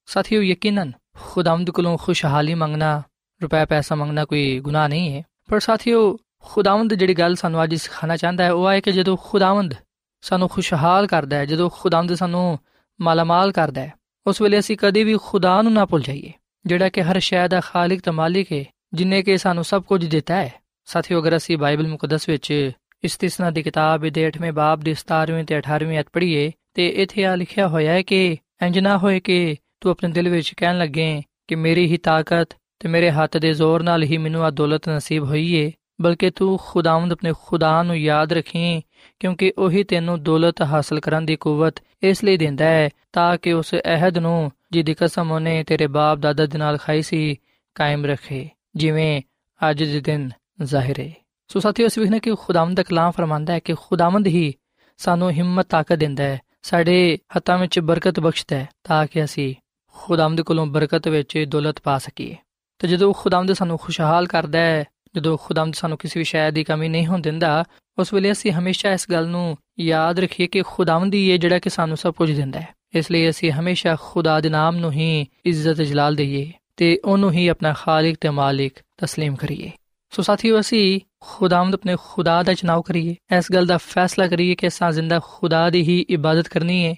ਸਾਥੀਓ, 0.06 0.42
ਯਕੀਨਨ 0.42 0.92
ਖੁਦਾਵੰਦ 1.18 1.70
ਕੋਲੋਂ 1.70 1.98
ਖੁਸ਼ਹਾਲੀ 1.98 2.54
ਮੰਗਣਾ, 2.54 3.02
ਰੁਪਏ 3.44 3.66
ਪੈਸਾ 3.66 3.96
ਮੰਗਣਾ 3.96 4.26
ਕੋਈ 4.26 4.60
ਗੁਨਾਹ 4.60 4.90
ਨਹੀਂ 4.90 5.14
ਹੈ। 5.14 5.24
ਪਰ 5.50 5.60
ਸਾਥੀਓ, 5.60 6.18
ਖੁਦਾਵੰਦ 6.44 6.94
ਜਿਹੜੀ 6.94 7.14
ਗੱਲ 7.14 7.36
ਸਾਨੂੰ 7.36 7.64
ਅੱਜ 7.64 7.76
ਸਿਖਾਣਾ 7.76 8.18
ਚਾਹੁੰਦਾ 8.18 8.44
ਹੈ, 8.44 8.52
ਉਹ 8.52 8.72
ਹੈ 8.72 8.80
ਕਿ 8.80 8.92
ਜਦੋਂ 8.92 9.18
ਖੁਦਾਵੰਦ 9.18 9.74
ਸਾਨੂੰ 10.22 10.50
ਖੁਸ਼ਹਾਲ 10.50 11.08
ਕਰਦਾ 11.08 11.38
ਹੈ, 11.38 11.46
ਜਦੋਂ 11.46 11.70
ਖੁਦਾਵੰਦ 11.70 12.14
ਸਾਨੂੰ 12.14 12.60
ਮਾਲਾਮਾਲ 13.02 13.52
ਕਰਦਾ 13.52 13.82
ਹੈ, 13.82 13.94
ਉਸ 14.28 14.42
ਵੇਲੇ 14.42 14.60
ਅਸੀਂ 14.60 14.78
ਕਦੇ 14.78 15.04
ਵੀ 15.04 15.18
ਖੁਦਾ 15.24 15.62
ਨੂੰ 15.62 15.74
ਨਾ 15.74 15.86
ਭੁੱਲ 15.86 16.02
ਜਾਈਏ, 16.02 16.32
ਜਿਹੜਾ 16.66 16.90
ਕਿ 16.90 17.02
ਹਰ 17.02 17.20
ਸ਼ੈ 17.20 17.48
ਦਾ 17.48 17.60
ਖਾਲਕ 17.60 18.02
ਤੇ 18.02 18.12
ਮਾਲਿਕ 18.12 18.52
ਹੈ, 18.52 18.66
ਜਿਨੇ 18.94 19.24
ਕਿ 19.24 19.38
ਸਾਨੂੰ 19.38 19.64
ਸਭ 19.64 19.84
ਕੁਝ 19.84 20.06
ਦਿੱਤਾ 20.06 20.36
ਹੈ। 20.36 20.54
ਸਾਥੀਓ, 20.86 21.20
ਅਗਰ 21.20 21.38
ਅਸੀਂ 21.38 21.58
ਬਾਈਬਲ 21.58 21.88
ਮੁਕੱਦਸ 21.88 22.30
ਵਿੱਚ 22.30 22.72
ਇਸਤਿਸਨਾ 23.04 23.52
ਦੀ 23.52 23.64
ਕਿਤਾਬ 23.64 24.08
ਦੇ 24.08 24.28
8ਵੇਂ 24.28 24.52
ਬਾਬ 24.52 24.80
ਦੀ 24.80 24.94
17ਵੀਂ 24.94 25.44
ਤੇ 25.44 25.58
18ਵੀਂ 25.58 26.00
ਅਧ 26.00 26.06
ਪੜ੍ਹੀਏ, 26.14 26.52
ਤੇ 26.74 26.88
ਇੱਥੇ 26.88 27.26
ਆ 27.26 27.36
ਲਿਖਿਆ 27.36 27.68
ਹੋਇਆ 27.68 27.92
ਹੈ 27.92 28.02
ਕਿ 28.02 28.38
ਇੰਜ 28.62 28.80
ਨਾ 28.80 28.98
ਹੋਏ 28.98 29.20
ਕਿ 29.20 29.56
ਤੂੰ 29.82 29.92
ਆਪਣੇ 29.92 30.10
ਦਿਲ 30.12 30.30
ਵਿੱਚ 30.30 30.54
ਕਹਿਣ 30.58 30.78
ਲੱਗੇ 30.78 31.22
ਕਿ 31.48 31.56
ਮੇਰੀ 31.56 31.86
ਹੀ 31.88 31.98
ਤਾਕਤ 31.98 32.56
ਤੇ 32.80 32.90
ਮੇਰੇ 32.90 33.12
ਹੱਥ 33.12 33.38
ਦੇ 33.38 33.54
ਜ਼ੋਰ 33.54 33.84
ਨਾਲ 33.84 34.04
ਹੀ 34.04 34.18
ਮੈਨੂੰ 34.18 34.44
ਆ 34.44 34.50
ਦੌਲਤ 34.50 34.90
ਨਸੀਬ 34.90 35.24
ਹੋਈ 35.24 35.54
ਏ, 35.54 35.72
ਬਲਕਿ 36.02 36.30
ਤੂੰ 36.30 36.58
ਖੁਦਾਵੰਦ 36.62 37.12
ਆਪਣੇ 37.12 37.32
ਖੁਦਾ 37.46 37.82
ਨੂੰ 37.84 37.98
ਯਾਦ 37.98 38.34
ਰੱਖੀ, 38.34 38.82
ਕਿਉਂਕਿ 39.20 39.52
ਉਹੀ 39.58 39.84
ਤੈਨੂੰ 39.84 40.22
ਦੌਲਤ 40.24 40.62
ਹਾਸਲ 40.62 41.00
ਕਰਨ 41.00 41.26
ਦੀ 41.26 41.36
ਕੂਵਤ 41.36 41.82
ਇਸ 42.04 42.24
ਲਈ 42.24 42.38
ਦਿੰਦਾ 42.38 42.66
ਹੈ, 42.66 42.90
ਤਾਂ 43.14 43.38
ਕਿ 43.38 43.54
ਉਸ 43.54 43.74
ਅਹਿਦ 43.76 44.18
ਨੂੰ 44.18 44.52
ਜਿਹਦੀ 44.72 44.94
ਕਸਮ 44.94 45.32
ਉਹਨੇ 45.32 45.64
ਤੇਰੇ 45.64 45.88
ਬਾਪ 45.88 46.20
ਦਾਦਾ 46.20 46.46
ਦੇ 46.46 46.58
ਨਾਲ 46.58 46.78
ਖਾਈ 46.78 47.02
ਸੀ, 47.02 47.38
ਕਾਇਮ 47.76 48.06
ਰੱਖੇ, 48.06 48.48
ਜਿਵੇਂ 48.76 49.22
ਅੱਜ 49.62 49.84
ਦੇ 49.84 50.00
ਦਿਨ 50.00 50.30
ਜ਼ਾਹਿਰ 50.64 51.00
ਹੈ 51.00 51.14
ਸੋ 51.50 51.60
ਸਾਥੀਓ, 51.60 51.88
ਅਸੀਂ 51.88 52.02
ਵੇਖਨੇ 52.04 52.20
ਕਿ 52.20 52.36
ਖੁਦਾਵੰਦ 52.36 52.78
ਦਾ 52.78 52.84
ਕਲਾਮ 52.84 53.12
ਫਰਮਾਂਦਾ 53.12 53.54
ਹੈ 53.54 53.60
ਕਿ 53.60 53.74
ਖੁਦਾਵੰਦ 53.80 54.28
ਹੀ 54.28 54.54
ਸਾਨੂੰ 55.00 55.32
ਹਿੰਮਤ, 55.32 55.66
ਤਾਕਤ 55.70 55.94
ਦਿੰਦਾ 55.94 56.24
ਹੈ, 56.24 56.40
ਸਾਡੇ 56.64 57.18
ਹੱਥਾਂ 57.38 57.58
ਵਿੱਚ 57.58 57.80
ਬਰਕਤ 57.80 58.20
ਬਖਸ਼ਦਾ 58.20 58.56
ਹੈ, 58.58 58.68
ਤਾਂ 58.84 59.06
ਕਿ 59.08 59.24
ਅਸੀਂ 59.24 59.54
ਖੁਦਾਵੰਦ 59.97 60.41
ਕੋਲੋਂ 60.41 60.67
ਬਰਕਤ 60.67 61.09
ਵਿੱਚ 61.09 61.39
ਦੌਲਤ 61.49 61.81
ਪਾ 61.81 61.99
ਸਕੀਏ 61.99 62.37
ਤੇ 62.81 62.89
ਜਦੋਂ 62.89 63.13
ਖੁਦਾਵੰਦ 63.13 63.53
ਸਾਨੂੰ 63.53 63.79
ਖੁਸ਼ਹਾਲ 63.79 64.27
ਕਰਦਾ 64.27 64.59
ਹੈ 64.59 64.85
ਜਦੋਂ 65.17 65.37
ਖੁਦਾਵੰਦ 65.37 65.75
ਸਾਨੂੰ 65.75 65.99
ਕਿਸੇ 65.99 66.21
ਵੀ 66.21 66.25
ਸ਼ੈ 66.25 66.51
ਦੀ 66.51 66.65
ਕਮੀ 66.65 66.89
ਨਹੀਂ 66.89 67.07
ਹੋਣ 67.07 67.21
ਦਿੰਦਾ 67.21 67.65
ਉਸ 67.99 68.13
ਵੇਲੇ 68.15 68.33
ਅਸੀਂ 68.33 68.53
ਹਮੇਸ਼ਾ 68.53 68.93
ਇਸ 68.93 69.07
ਗੱਲ 69.11 69.29
ਨੂੰ 69.29 69.57
ਯਾਦ 69.81 70.19
ਰੱਖੀਏ 70.21 70.47
ਕਿ 70.47 70.63
ਖੁਦਾਵੰਦ 70.63 71.15
ਹੀ 71.15 71.31
ਹੈ 71.33 71.37
ਜਿਹੜਾ 71.37 71.59
ਕਿ 71.59 71.71
ਸਾਨੂੰ 71.71 71.97
ਸਭ 71.97 72.15
ਕੁਝ 72.15 72.31
ਦਿੰਦਾ 72.33 72.61
ਹੈ 72.61 72.75
ਇਸ 72.95 73.11
ਲਈ 73.11 73.29
ਅਸੀਂ 73.31 73.53
ਹਮੇਸ਼ਾ 73.53 73.97
ਖੁਦਾ 74.01 74.41
ਦੇ 74.41 74.49
ਨਾਮ 74.49 74.77
ਨੂੰ 74.77 74.93
ਹੀ 74.93 75.27
ਇੱਜ਼ਤ 75.45 75.83
ਜਲਾਲ 75.83 76.17
ਦਈਏ 76.17 76.51
ਤੇ 76.77 76.99
ਉਹਨੂੰ 77.05 77.33
ਹੀ 77.33 77.49
ਆਪਣਾ 77.49 77.73
ਖਾਲਕ 77.73 78.17
ਤੇ 78.21 78.31
ਮਾਲਿਕ 78.31 78.81
تسلیم 79.05 79.37
ਕਰੀਏ 79.37 79.71
ਸੋ 80.13 80.23
ਸਾਥੀਓ 80.23 80.61
ਅਸੀਂ 80.61 81.01
ਖੁਦਾਵੰਦ 81.21 81.75
ਆਪਣੇ 81.75 81.97
ਖੁਦਾ 82.03 82.43
ਦਾ 82.43 82.55
ਚਨਾਵ 82.55 82.83
ਕਰੀਏ 82.83 83.15
ਇਸ 83.39 83.53
ਗੱਲ 83.53 83.67
ਦਾ 83.67 83.77
ਫੈਸਲਾ 83.79 84.27
ਕਰੀਏ 84.29 84.55
ਕਿ 84.55 84.69
ਅਸਾਂ 84.69 84.93
ਜ਼ਿੰਦਾ 84.93 85.21
ਖੁਦਾ 85.25 85.69
ਦੀ 85.71 85.83
ਹੀ 85.83 86.05
ਇਬਾਦਤ 86.09 86.49
ਕਰਨੀ 86.49 86.85
ਹੈ 86.87 86.95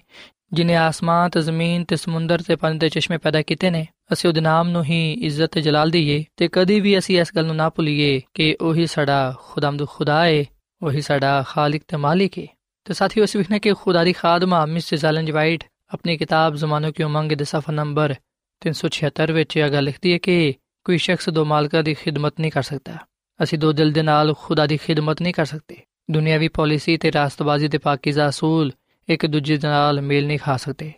ਜਿਨੇ 0.54 0.76
ਆਸਮਾਨ 0.76 1.30
ਤੇ 1.30 1.42
ਜ਼ਮੀਨ 1.42 1.84
ਤੇ 1.84 1.96
ਸਮੁੰਦਰ 1.96 2.42
ਤੇ 2.42 2.56
ਪਾਣੀ 2.56 2.78
ਦੇ 2.78 2.88
ਚਸ਼ਮੇ 2.88 3.18
ਪੈਦਾ 3.18 3.42
ਕੀਤੇ 3.42 3.70
ਨੇ, 3.70 3.86
ਅਸੀਂ 4.12 4.30
ਉਹਦੇ 4.30 4.40
ਨਾਮ 4.40 4.68
ਨੂੰ 4.68 4.84
ਹੀ 4.84 5.12
ਇੱਜ਼ਤ 5.12 5.46
ਤੇ 5.46 5.60
ਜਲਾਲ 5.60 5.90
ਦਈਏ 5.90 6.24
ਤੇ 6.36 6.48
ਕਦੀ 6.52 6.80
ਵੀ 6.80 6.98
ਅਸੀਂ 6.98 7.20
ਇਸ 7.20 7.28
ਗੱਲ 7.36 7.46
ਨੂੰ 7.46 7.56
ਨਾ 7.56 7.68
ਭੁੱਲੀਏ 7.68 8.20
ਕਿ 8.34 8.56
ਉਹੀ 8.60 8.86
ਸਾਡਾ 8.86 9.34
ਖੁਦਾਵੰਦ 9.38 9.88
ਖੁਦਾ 9.88 10.24
ਹੈ 10.24 10.44
ਉਹੀ 10.82 11.00
ਸਾਡਾ 11.00 11.42
ਖਾਲਕ 11.42 11.82
ਤੇ 11.88 11.96
ਮਾਲਿਕ 11.96 12.38
ਹੈ 12.38 12.46
ਤੇ 12.84 12.94
ਸਾਥੀਓ, 12.94 13.24
ਅਸੀਂ 13.24 13.38
ਵਿਖਨੇ 13.38 13.58
ਕਿ 13.58 13.72
ਖੁਦਾ 13.72 14.04
ਦੀ 14.04 14.12
ਖਾਦਮਾ 14.12 14.66
ਮਿਸ 14.66 15.04
ਐਲਨ 15.04 15.32
ਵਾਈਟ 15.32 15.64
ਆਪਣੀ 15.94 16.16
ਕਿਤਾਬ 16.16 16.54
ਜ਼ਮਾਨੋ 16.54 16.92
ਕੀ 16.92 17.02
ਉਮੰਗ 17.02 17.32
ਦੇ 17.32 17.44
ਸਫਾ 17.44 17.72
ਨੰਬਰ 17.72 18.14
376 18.62 19.32
ਵਿੱਚ 19.32 19.56
ਇਹ 19.56 19.70
ਗੱਲ 19.70 19.84
ਲਿਖਦੀ 19.84 20.12
ਹੈ 20.12 20.18
ਕਿ 20.18 20.54
ਕੋਈ 20.84 20.98
ਸ਼ਖਸ 20.98 21.28
ਦੋ 21.28 21.44
ਮਾਲਕਾਂ 21.44 21.82
ਦੀ 21.82 21.94
ਖਿਦਮਤ 21.94 22.34
ਨਹੀਂ 22.40 22.50
ਕਰ 22.50 22.62
ਸਕਦਾ। 22.62 22.96
ਅਸੀਂ 23.42 23.58
ਦੋ 23.58 23.72
ਦਿਲ 23.72 23.92
ਦੇ 23.92 24.02
ਨਾਲ 24.02 24.34
ਖੁਦਾ 24.38 24.66
ਦੀ 24.66 24.76
ਖਿਦਮਤ 24.76 25.22
ਨਹੀਂ 25.22 25.34
ਕਰ 25.34 25.44
ਸਕਦੇ। 25.44 25.76
ਦੁਨਿਆਵੀ 26.10 26.48
ਪਾਲਿਸੀ 26.48 26.96
ਤੇ 26.96 27.12
ਰਾਸਤਬਾਜ਼ੀ 27.12 27.68
ਦੇ 27.68 27.78
ਪਾਕੀਜ਼ਾ 27.78 28.28
ਅਸੂਲ 28.28 28.72
ਇੱਕ 29.08 29.26
ਦੂਜੇ 29.26 29.56
ਦੇ 29.56 29.68
ਨਾਲ 29.68 30.00
ਮੇਲ 30.00 30.26
ਨਹੀਂ 30.26 30.38
ਖਾ 30.38 30.56
ਸਕਦੇ। 30.56 30.92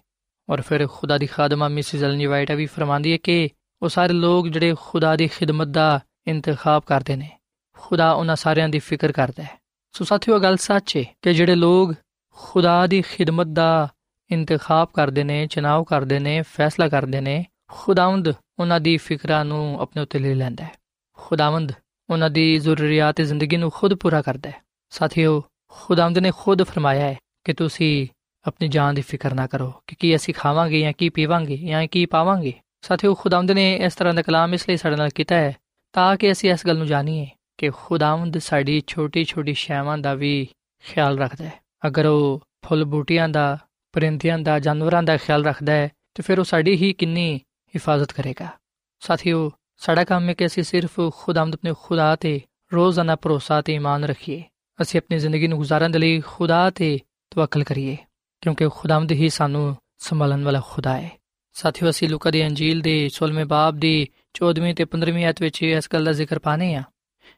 ਔਰ 0.50 0.60
ਫਿਰ 0.60 0.88
ਖੁਦਾ 0.88 1.18
ਦੀ 1.18 1.26
ਖਾਦਮਾ 1.26 1.68
ਮਿਸਿਸ 1.68 2.02
ਅਲਨੀ 2.02 2.26
ਵਾਈਟ 2.26 2.52
ਵੀ 2.52 2.66
ਫਰਮਾਂਦੀ 2.66 3.12
ਹੈ 3.12 3.16
ਕਿ 3.16 3.48
ਉਹ 3.82 3.88
ਸਾਰੇ 3.88 4.12
ਲੋਕ 4.12 4.48
ਜਿਹੜੇ 4.48 4.74
ਖੁਦਾ 4.80 5.16
ਦੀ 5.16 5.28
ਖਿਦਮਤ 5.28 5.66
ਦਾ 5.66 6.00
ਇੰਤਖਾਬ 6.26 6.82
ਕਰਦੇ 6.86 7.16
ਨੇ। 7.16 7.38
ਖੁਦਾ 7.78 8.12
ਉਹਨਾਂ 8.12 8.36
ਸਾਰਿਆਂ 8.36 8.68
ਦੀ 8.68 8.78
ਫਿਕਰ 8.78 9.12
ਕਰਦਾ 9.12 9.42
ਹੈ। 9.42 9.50
ਸੋ 9.92 10.04
ਸਾਥੀਓ 10.04 10.38
ਗੱਲ 10.38 10.56
ਸੱਚ 10.56 10.96
ਹੈ 10.96 11.04
ਕਿ 11.22 11.34
ਜਿਹੜੇ 11.34 11.54
ਲੋਕ 11.54 11.94
ਖੁਦਾ 12.30 12.86
ਦੀ 12.86 13.02
ਖਿਦਮਤ 13.02 13.46
ਦਾ 13.46 13.88
ਇੰਤਖਾਬ 14.30 14.88
ਕਰਦੇ 14.94 15.24
ਨੇ 15.24 15.46
ਚਨਾਵ 15.46 15.84
ਕਰਦੇ 15.84 16.18
ਨੇ, 16.18 16.42
ਫੈਸਲਾ 16.42 16.88
ਕਰਦੇ 16.88 17.20
ਨੇ, 17.20 17.46
ਖੁਦਾਵੰਦ 17.68 18.28
ਉਹਨਾਂ 18.58 18.80
ਦੀ 18.80 18.96
ਫਿਕਰਾਂ 18.96 19.44
ਨੂੰ 19.44 19.80
ਆਪਣੇ 19.80 20.02
ਉੱਤੇ 20.02 20.18
ਲੈ 20.18 20.34
ਲੈਂਦਾ 20.34 20.64
ਹੈ। 20.64 20.70
ਖੁਦਾਵੰਦ 21.16 21.72
ਉਹਨਾਂ 22.10 22.30
ਦੀ 22.30 22.58
ਜ਼ਰੂਰੀਅਤ 22.58 23.20
ਜ਼ਿੰਦਗੀ 23.20 23.56
ਨੂੰ 23.56 23.70
ਖੁਦ 23.70 23.94
ਪੂਰਾ 23.94 24.22
ਕਰਦਾ 24.22 24.50
ਹੈ। 24.50 24.62
ਸਾਥੀਓ, 24.90 25.42
ਖੁਦਾਵੰਦ 25.68 26.18
ਨੇ 26.18 26.32
ਖੁਦ 26.38 26.62
ਫਰਮਾਇਆ 26.62 27.06
ਹੈ 27.06 27.18
ਕਿ 27.46 27.52
ਤੁਸੀਂ 27.52 28.06
ਆਪਣੀ 28.46 28.68
ਜਾਨ 28.68 28.94
ਦੀ 28.94 29.02
ਫਿਕਰ 29.02 29.34
ਨਾ 29.34 29.46
ਕਰੋ 29.46 29.72
ਕਿ 29.86 29.96
ਕੀ 29.98 30.16
ਅਸੀਂ 30.16 30.34
ਖਾਵਾਂਗੇ 30.34 30.80
ਜਾਂ 30.80 30.92
ਕੀ 30.92 31.08
ਪੀਵਾਂਗੇ 31.08 31.56
ਜਾਂ 31.56 31.86
ਕੀ 31.86 32.06
ਪਾਵਾਂਗੇ। 32.06 32.52
ਸਾਥੀਓ, 32.80 33.14
ਖੁਦਾਵੰਦ 33.14 33.50
ਨੇ 33.50 33.76
ਇਸ 33.76 33.94
ਤਰ੍ਹਾਂ 33.94 34.14
ਦਾ 34.14 34.22
ਕਲਾਮ 34.22 34.54
ਇਸ 34.54 34.68
ਲਈ 34.68 34.76
ਸਾਡੇ 34.76 34.96
ਨਾਲ 34.96 35.10
ਕੀਤਾ 35.10 35.34
ਹੈ 35.34 35.56
ਤਾਂ 35.92 36.16
ਕਿ 36.16 36.32
ਅਸੀਂ 36.32 36.52
ਇਸ 36.52 36.66
ਗੱਲ 36.66 36.78
ਨੂੰ 36.78 36.86
ਜਾਣੀਏ 36.86 37.26
ਕਿ 37.58 37.70
ਖੁਦਾਵੰਦ 37.70 38.38
ਸਾਡੀ 38.38 38.82
ਛੋਟੀ-ਛੋਟੀ 38.86 39.54
ਸ਼ੈਵਾਂ 39.54 39.98
ਦਾ 39.98 40.14
ਵੀ 40.14 40.48
ਖਿਆਲ 40.84 41.18
ਰੱਖਦਾ 41.18 41.44
ਹੈ। 41.44 41.52
ਅਗਰ 41.86 42.06
ਉਹ 42.06 42.42
ਫੁੱਲ 42.66 42.84
ਬੂਟੀਆਂ 42.84 43.28
ਦਾ, 43.28 43.58
ਪਰਿੰਦਿਆਂ 43.92 44.38
ਦਾ, 44.38 44.58
ਜਾਨਵਰਾਂ 44.58 45.02
ਦਾ 45.02 45.16
ਖਿਆਲ 45.16 45.44
ਰੱਖਦਾ 45.44 45.72
ਹੈ, 45.72 45.88
ਤੇ 46.14 46.22
ਫਿਰ 46.22 46.38
ਉਹ 46.38 46.44
ਸਾਡੀ 46.44 46.76
ਹੀ 46.76 46.92
ਕਿੰਨੀ 46.92 47.36
ਹਿਫਾਜ਼ਤ 47.68 48.12
ਕਰੇਗਾ। 48.12 48.48
ਸਾਥੀਓ, 49.00 49.52
ਸਾਡਾ 49.76 50.04
ਕੰਮ 50.04 50.28
ਹੈ 50.28 50.34
ਕਿ 50.34 50.46
ਅਸੀਂ 50.46 50.62
ਸਿਰਫ 50.62 51.00
ਖੁਦਾਵੰਦ 51.16 51.54
ਆਪਣੇ 51.54 51.74
ਖੁਦਾ 51.82 52.16
ਤੇ 52.16 52.40
ਰੋਜ਼ਾਨਾ 52.74 53.16
ਭਰੋਸਾ 53.16 53.62
ਤੇ 53.62 53.74
ਈਮਾਨ 53.74 54.04
ਰੱਖੀਏ। 54.04 54.42
ਅਸੀਂ 54.82 55.00
ਆਪਣੀ 55.00 55.18
ਜ਼ਿੰਦਗੀ 55.18 55.46
ਨੂੰ 55.46 55.58
ਗੁਜ਼ਾਰਨ 55.58 55.90
ਦੇ 55.90 55.98
ਲਈ 55.98 56.20
ਖੁਦਾ 56.20 56.70
ਤੇ 56.70 56.98
ਤਵੱਕਲ 57.36 57.64
ਕਰੀਏ, 57.64 57.96
ਕਿਉਂਕਿ 58.42 58.68
ਖੁਦਾਵੰਦ 58.68 59.12
ਹੀ 59.12 59.28
ਸਾਨੂੰ 59.28 59.76
ਸੰਭਾਲਣ 59.98 60.44
ਵਾਲਾ 60.44 60.60
ਖੁਦਾ 60.70 60.96
ਹੈ। 60.96 61.10
ਸਾਥੀਓ, 61.52 61.90
ਅਸੀਂ 61.90 62.08
ਲੂਕਾ 62.08 62.30
ਦੀ 62.30 62.46
ਅੰਜੀਲ 62.46 62.80
ਦੇ 62.80 62.94
16ਵੇਂ 63.08 63.44
ਬਾਬ 63.44 63.76
ਦੀ 63.76 64.08
14ਵੀਂ 64.34 64.74
ਤੇ 64.74 64.84
15ਵੀਂ 64.84 65.24
ਆਇਤ 65.24 65.42
ਵਿੱਚ 65.42 65.62
ਇਸ 65.62 65.88
ਗੱਲ 65.92 66.04
ਦਾ 66.04 66.12
ਜ਼ਿਕਰ 66.12 66.38
ਪਾਣੇ 66.38 66.74
ਆ 66.74 66.82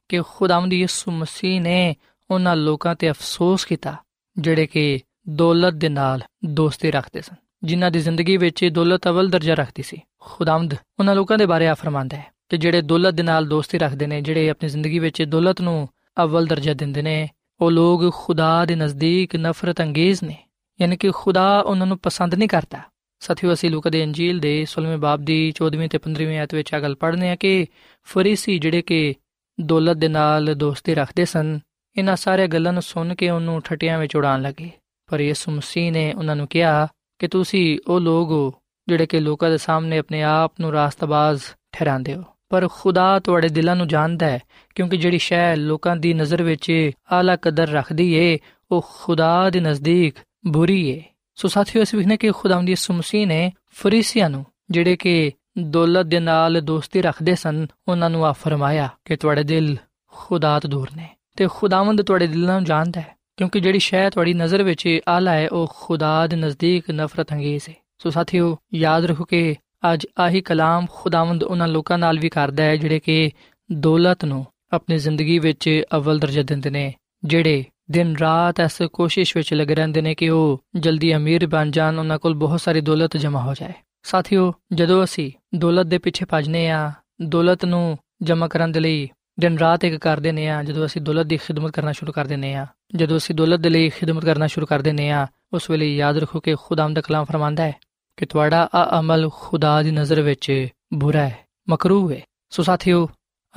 ਕਿ 0.09 0.21
ਖੁਦਾਵੰਦ 0.29 0.73
ਯਿਸੂ 0.73 1.11
ਮਸੀਹ 1.11 1.61
ਨੇ 1.61 1.97
ਉਹਨਾਂ 2.31 2.57
ਲੋਕਾਂ 2.57 2.95
ਤੇ 2.95 3.11
ਅਫਸੋਸ 3.11 3.65
ਕੀਤਾ, 3.65 3.97
ਜਿਹੜੇ 4.37 4.67
ਕਿ 4.67 5.01
ਦੌਲਤ 5.29 5.75
ਦੇ 5.75 5.89
ਨਾਲ 5.89 6.23
ਦੋਸਤੀ 6.45 6.91
ਰੱਖਦੇ 6.91 7.21
ਸਨ, 7.21 7.35
ਜਿਨ੍ਹਾਂ 7.65 7.91
ਦੀ 7.91 8.01
ਜ਼ਿੰਦਗੀ 8.01 8.37
ਵਿੱਚ 8.37 8.65
ਦੌਲਤ 8.65 9.09
ਅਵਲ 9.09 9.31
ਦਰਜਾ 9.31 9.55
ਰੱਖਦੀ 9.55 9.83
ਸੀ। 9.83 10.01
ਖੁਦਾਵੰਦ 10.21 10.75
ਉਹਨਾਂ 10.99 11.15
ਲੋਕਾਂ 11.15 11.39
ਦੇ 11.39 11.47
ਬਾਰੇ 11.47 11.67
ਆ 11.69 11.75
ਫਰਮਾਂਦਾ 11.75 12.17
ਹੈ 12.17 12.27
ਕਿ 12.49 12.57
ਜਿਹੜੇ 12.57 12.83
ਦੌਲਤ 12.83 13.15
ਦੇ 13.15 13.23
ਨਾਲ 13.23 13.49
ਦੋਸਤੀ 13.49 13.79
ਰੱਖਦੇ 13.79 14.07
ਨੇ, 14.07 14.21
ਜਿਹੜੇ 14.21 14.51
ਆਪਣੀ 14.51 14.69
ਜ਼ਿੰਦਗੀ 14.69 14.99
ਵਿੱਚ 14.99 15.23
ਦੌਲਤ 15.23 15.61
ਨੂੰ 15.61 15.89
ਅਵਲ 16.23 16.47
ਦਰਜਾ 16.47 16.75
ਦਿੰਦੇ 16.75 17.03
ਨੇ 17.03 17.29
ਉਹ 17.61 17.71
ਲੋਕ 17.71 18.15
ਖੁਦਾ 18.15 18.65
ਦੇ 18.65 18.75
ਨਜ਼ਦੀਕ 18.75 19.37
ਨਫ਼ਰਤ 19.37 19.81
ਅੰਗੇਜ਼ 19.81 20.25
ਨੇ, 20.25 20.37
ਯਾਨੀ 20.81 20.97
ਕਿ 20.97 21.11
ਖੁਦਾ 21.11 21.61
ਉਹਨਾਂ 21.61 21.87
ਨੂੰ 21.87 21.99
ਪਸੰਦ 21.99 22.35
ਨਹੀਂ 22.35 22.49
ਕਰਦਾ। 22.49 22.81
ਸਾਥੀਓ, 23.21 23.53
ਅਸੀਂ 23.53 23.71
ਲੂਕਾ 23.71 23.91
ਦੇ 23.91 24.05
ਅੰਜੀਲ 24.05 24.39
ਦੇ 24.39 24.67
16ਵੇਂ 24.67 24.99
ਬਾਬ 24.99 25.21
ਦੀ 25.21 25.53
14ਵੀਂ 25.53 25.89
ਤੇ 25.89 25.99
15ਵੀਂ 25.99 26.39
ਆਇਤ 26.39 26.55
ਵਿੱਚ 26.55 26.75
ਆ 26.75 26.81
ਗੱਲ 26.81 26.95
ਪੜ੍ਹਨੇ 26.95 27.31
ਆ 27.31 27.37
ਕਿ 27.37 27.67
ਫਰੀਸੀ 28.05 28.59
ਜਿਹੜੇ 28.59 28.83
ਕਿ 28.83 29.15
ਦੌਲਤ 29.61 29.97
ਦੇ 29.97 30.09
ਨਾਲ 30.09 30.55
ਦੋਸਤੀ 30.55 30.95
ਰੱਖਦੇ 30.95 31.25
ਸਨ, 31.25 31.59
ਇਹਨਾਂ 31.97 32.17
ਸਾਰੇ 32.17 32.47
ਗੱਲਾਂ 32.47 32.73
ਨੂੰ 32.73 32.83
ਸੁਣ 32.83 33.15
ਕੇ 33.15 33.31
ਉਹਨੂੰ 33.31 33.63
ਠਟਿਆਂ 33.63 33.99
ਵਿੱਚ 33.99 34.17
ਉਡਾਣ 34.17 34.43
ਲੱਗੇ। 34.43 34.71
ਪਰ 35.07 35.21
ਯਿਸੂ 35.21 35.53
ਮਸੀਹ 35.53 35.93
ਨੇ 35.93 36.13
ਉਹਨਾਂ 36.13 36.37
ਨੂੰ 36.37 36.47
ਕਿਹਾ 36.47 36.89
ਕਿ 37.19 37.29
ਤੁਸੀਂ 37.29 37.79
ਉਹ 37.87 38.01
ਲੋਕ 38.01 38.31
ਹੋ 38.31 38.55
ਜਿਹੜੇ 38.89 39.07
ਕਿ 39.07 39.21
ਲੋਕਾਂ 39.21 39.51
ਦੇ 39.51 39.59
ਸਾਹਮਣੇ 39.59 39.99
ਆਪਣੇ 39.99 40.23
ਆਪ 40.23 40.53
ਨੂੰ 40.61 40.73
ਰਾਸਤਬਾਜ਼ 40.73 41.41
ਠਹਿਰਾਉਂਦੇ 41.73 42.15
ਹੋ। 42.15 42.25
ਪਰ 42.49 42.69
ਖੁਦਾ 42.73 43.19
ਤੁਹਾਡੇ 43.19 43.49
ਦਿਲਾਂ 43.49 43.77
ਨੂੰ 43.77 43.89
ਜਾਣਦਾ 43.89 44.27
ਹੈ, 44.27 44.41
ਕਿਉਂਕਿ 44.75 44.97
ਜਿਹੜੀ 44.97 45.19
ਸ਼ੈ 45.19 45.57
ਲੋਕਾਂ 45.57 45.97
ਦੀ 45.97 46.15
ਨਜ਼ਰ 46.15 46.43
ਵਿੱਚ 46.43 46.91
ਆਲਾ 47.13 47.37
ਕਦਰ 47.37 47.69
ਰੱਖਦੀ 47.69 48.13
ਏ, 48.15 48.39
ਉਹ 48.71 48.87
ਖੁਦਾ 48.95 49.51
ਦੇ 49.51 49.61
ਨਜ਼ਦੀਕ 49.61 50.15
ਬੁਰੀ 50.47 50.89
ਏ। 50.89 51.03
ਸੋ 51.35 51.49
ਸਾਥੀਓ, 51.49 51.83
ਇਸ 51.83 51.95
ਵਿਖਨੇ 51.95 52.17
ਕਿ 52.17 52.31
ਖੁਦਾਵੰਦੀ 52.31 52.73
ਯਿਸੂ 52.73 52.95
ਮਸੀਹ 52.95 53.27
ਨੇ 53.27 53.53
ਫਰੀਸੀਆਂ 53.71 54.31
ਨੂੰ, 54.31 54.45
ਜਿਹੜੇ 54.71 54.97
ਕਿ 54.97 55.33
ਦੌਲਤ 55.59 56.07
ਦੇ 56.07 56.21
ਨਾਲ 56.21 56.61
ਦੋਸਤੀ 56.61 57.03
ਰੱਖਦੇ 57.03 57.35
ਸਨ, 57.35 57.67
ਉਹਨਾਂ 57.89 58.11
ਨੂੰ 58.11 58.27
ਆ 58.27 58.33
ਫਰਮਾਇਆ 58.33 58.89
ਕਿ 59.05 59.17
ਤੁਹਾਡੇ 59.17 59.43
ਦਿਲ 59.43 59.77
ਖੁਦਾ 60.13 60.59
ਤੋਂ 60.61 60.71
ਦੂਰ 60.71 60.89
ਨੇ 60.97 61.09
ਤੇ 61.37 61.47
ਖੁਦਾਵੰਦ 61.51 62.03
ਤੁਹਾਡੇ 62.03 62.27
ਦਿਲਾਂ 62.27 62.55
ਨੂੰ 62.55 62.65
ਜਾਣਦਾ 62.65 63.01
ਹੈ, 63.01 63.15
ਕਿਉਂਕਿ 63.37 63.61
ਜਿਹੜੀ 63.61 63.79
ਸ਼ੈ 63.79 64.09
ਤੁਹਾਡੀ 64.11 64.35
ਨਜ਼ਰ 64.35 64.63
ਵਿੱਚ 64.63 64.99
ਆਲਾ 65.09 65.33
ਹੈ, 65.33 65.49
ਉਹ 65.49 65.73
ਖੁਦਾ 65.81 66.27
ਦੇ 66.27 66.37
ਨਜ਼ਦੀਕ 66.37 66.91
ਨਫ਼ਰਤ 66.91 67.33
ਅੰਗੇਜ਼ 67.33 67.69
ਹੈ 67.69 67.75
ਸੋ 67.99 68.11
ਸਾਥੀਓ, 68.11 68.57
ਯਾਦ 68.75 69.05
ਰੱਖੋ 69.05 69.25
ਕਿ 69.25 69.55
ਅੱਜ 69.83 70.07
ਆਹੀ 70.19 70.41
ਕਲਾਮ 70.41 70.87
ਖੁਦਾਵੰਦ 70.91 71.43
ਉਹਨਾਂ 71.43 71.69
ਲੋਕਾਂ 71.69 71.99
ਨਾਲ 71.99 72.19
ਵੀ 72.19 72.29
ਕਰਦਾ 72.29 72.63
ਹੈ, 72.63 72.77
ਜਿਹੜੇ 72.77 73.01
ਕਿ 73.01 73.31
ਦੌਲਤ 73.73 74.25
ਨੂੰ 74.25 74.45
ਆਪਣੀ 74.73 74.99
ਜ਼ਿੰਦਗੀ 74.99 75.39
ਵਿੱਚ 75.39 75.69
ਅਵਲ 75.97 76.19
ਦਰਜਾ 76.19 76.43
ਦਿੰਦੇ 76.43 76.71
ਨੇ, 76.71 76.93
ਜਿਹੜੇ 77.25 77.65
ਦਿਨ 77.91 78.17
ਰਾਤ 78.17 78.61
ਇਸ 78.61 78.83
ਕੋਸ਼ਿਸ਼ 78.93 79.37
ਵਿੱਚ 79.37 79.53
ਲੱਗੇ 79.55 79.75
ਰਹਿੰਦੇ 79.75 80.01
ਨੇ 80.01 80.15
ਕਿ 80.15 80.29
ਉਹ 80.31 80.59
ਜਲਦੀ 80.77 81.15
ਅਮੀਰ 81.17 81.47
ਬਣ 81.47 81.71
ਜਾਣ, 81.71 81.99
ਉਹਨਾਂ 81.99 82.19
ਕੋਲ 82.19 82.35
ਬਹੁਤ 82.35 82.61
ਸਾਰੀ 82.61 82.81
ਦੌਲਤ 82.81 83.17
ਜਮ੍ਹਾਂ 83.17 83.43
ਹੋ 83.43 83.55
ਜਾਏ। 83.55 83.73
ਸਾਥੀਓ, 84.03 84.53
ਜਦੋਂ 84.73 85.05
ਅਸੀਂ 85.05 85.31
ਦੌਲਤ 85.59 85.87
ਦੇ 85.87 85.99
ਪਿੱਛੇ 85.99 86.25
ਭੱਜਨੇ 86.25 86.69
ਆ 86.71 86.93
ਦੌਲਤ 87.23 87.65
ਨੂੰ 87.65 87.97
ਜਮ੍ਹਾਂ 88.23 88.49
ਕਰਨ 88.49 88.73
ਦੇ 88.73 88.81
ਲਈ 88.81 89.09
ਦਿਨ 89.41 89.59
ਰਾਤ 89.59 89.85
ਇੱਕ 89.85 89.97
ਕਰਦੇ 89.97 90.33
ਨੇ 90.33 90.49
ਆ 90.49 90.63
ਜਦੋਂ 90.63 90.87
ਅਸੀਂ 90.87 91.03
ਦੌਲਤ 91.03 91.27
ਦੀ 91.27 91.37
ਖਿਦਮਤ 91.37 91.71
ਕਰਨਾ 91.71 91.93
ਸ਼ੁਰੂ 91.93 92.13
ਕਰ 92.13 92.27
ਦਿੰਨੇ 92.27 92.55
ਆ 92.55 92.67
ਜਦੋਂ 92.97 93.17
ਅਸੀਂ 93.17 93.35
ਦੌਲਤ 93.35 93.61
ਦੇ 93.61 93.69
ਲਈ 93.69 93.89
ਖਿਦਮਤ 93.89 94.25
ਕਰਨਾ 94.25 94.47
ਸ਼ੁਰੂ 94.47 94.67
ਕਰ 94.67 94.83
ਦਿੰਨੇ 94.83 95.11
ਆ 95.11 95.27
ਉਸ 95.53 95.71
ਵੇਲੇ 95.71 95.97
ਯਾਦ 95.97 96.19
ਰੱਖੋ 96.19 96.41
ਕਿ 96.41 96.55
ਖੁਦਾਮ 96.55 96.95
ਦਾ 96.95 97.01
ਕਲਾਮ 97.01 97.25
ਫਰਮਾਂਦਾ 97.25 97.65
ਹੈ 97.65 97.75
ਕਿ 98.19 98.27
ਤੁਹਾਡਾ 98.27 98.69
ਆ 98.75 99.01
ਅਮਲ 99.01 99.31
ਖੁਦਾ 99.35 99.83
ਦੀ 99.83 99.91
ਨਜ਼ਰ 99.91 100.21
ਵਿੱਚ 100.21 100.69
ਬੁਰਾ 100.95 101.21
ਹੈ, 101.21 101.39
ਮਕਰੂਹ 101.69 102.13
ਹੈ। 102.13 102.21
ਸੋ 102.51 102.63
ਸਾਥੀਓ, 102.63 103.09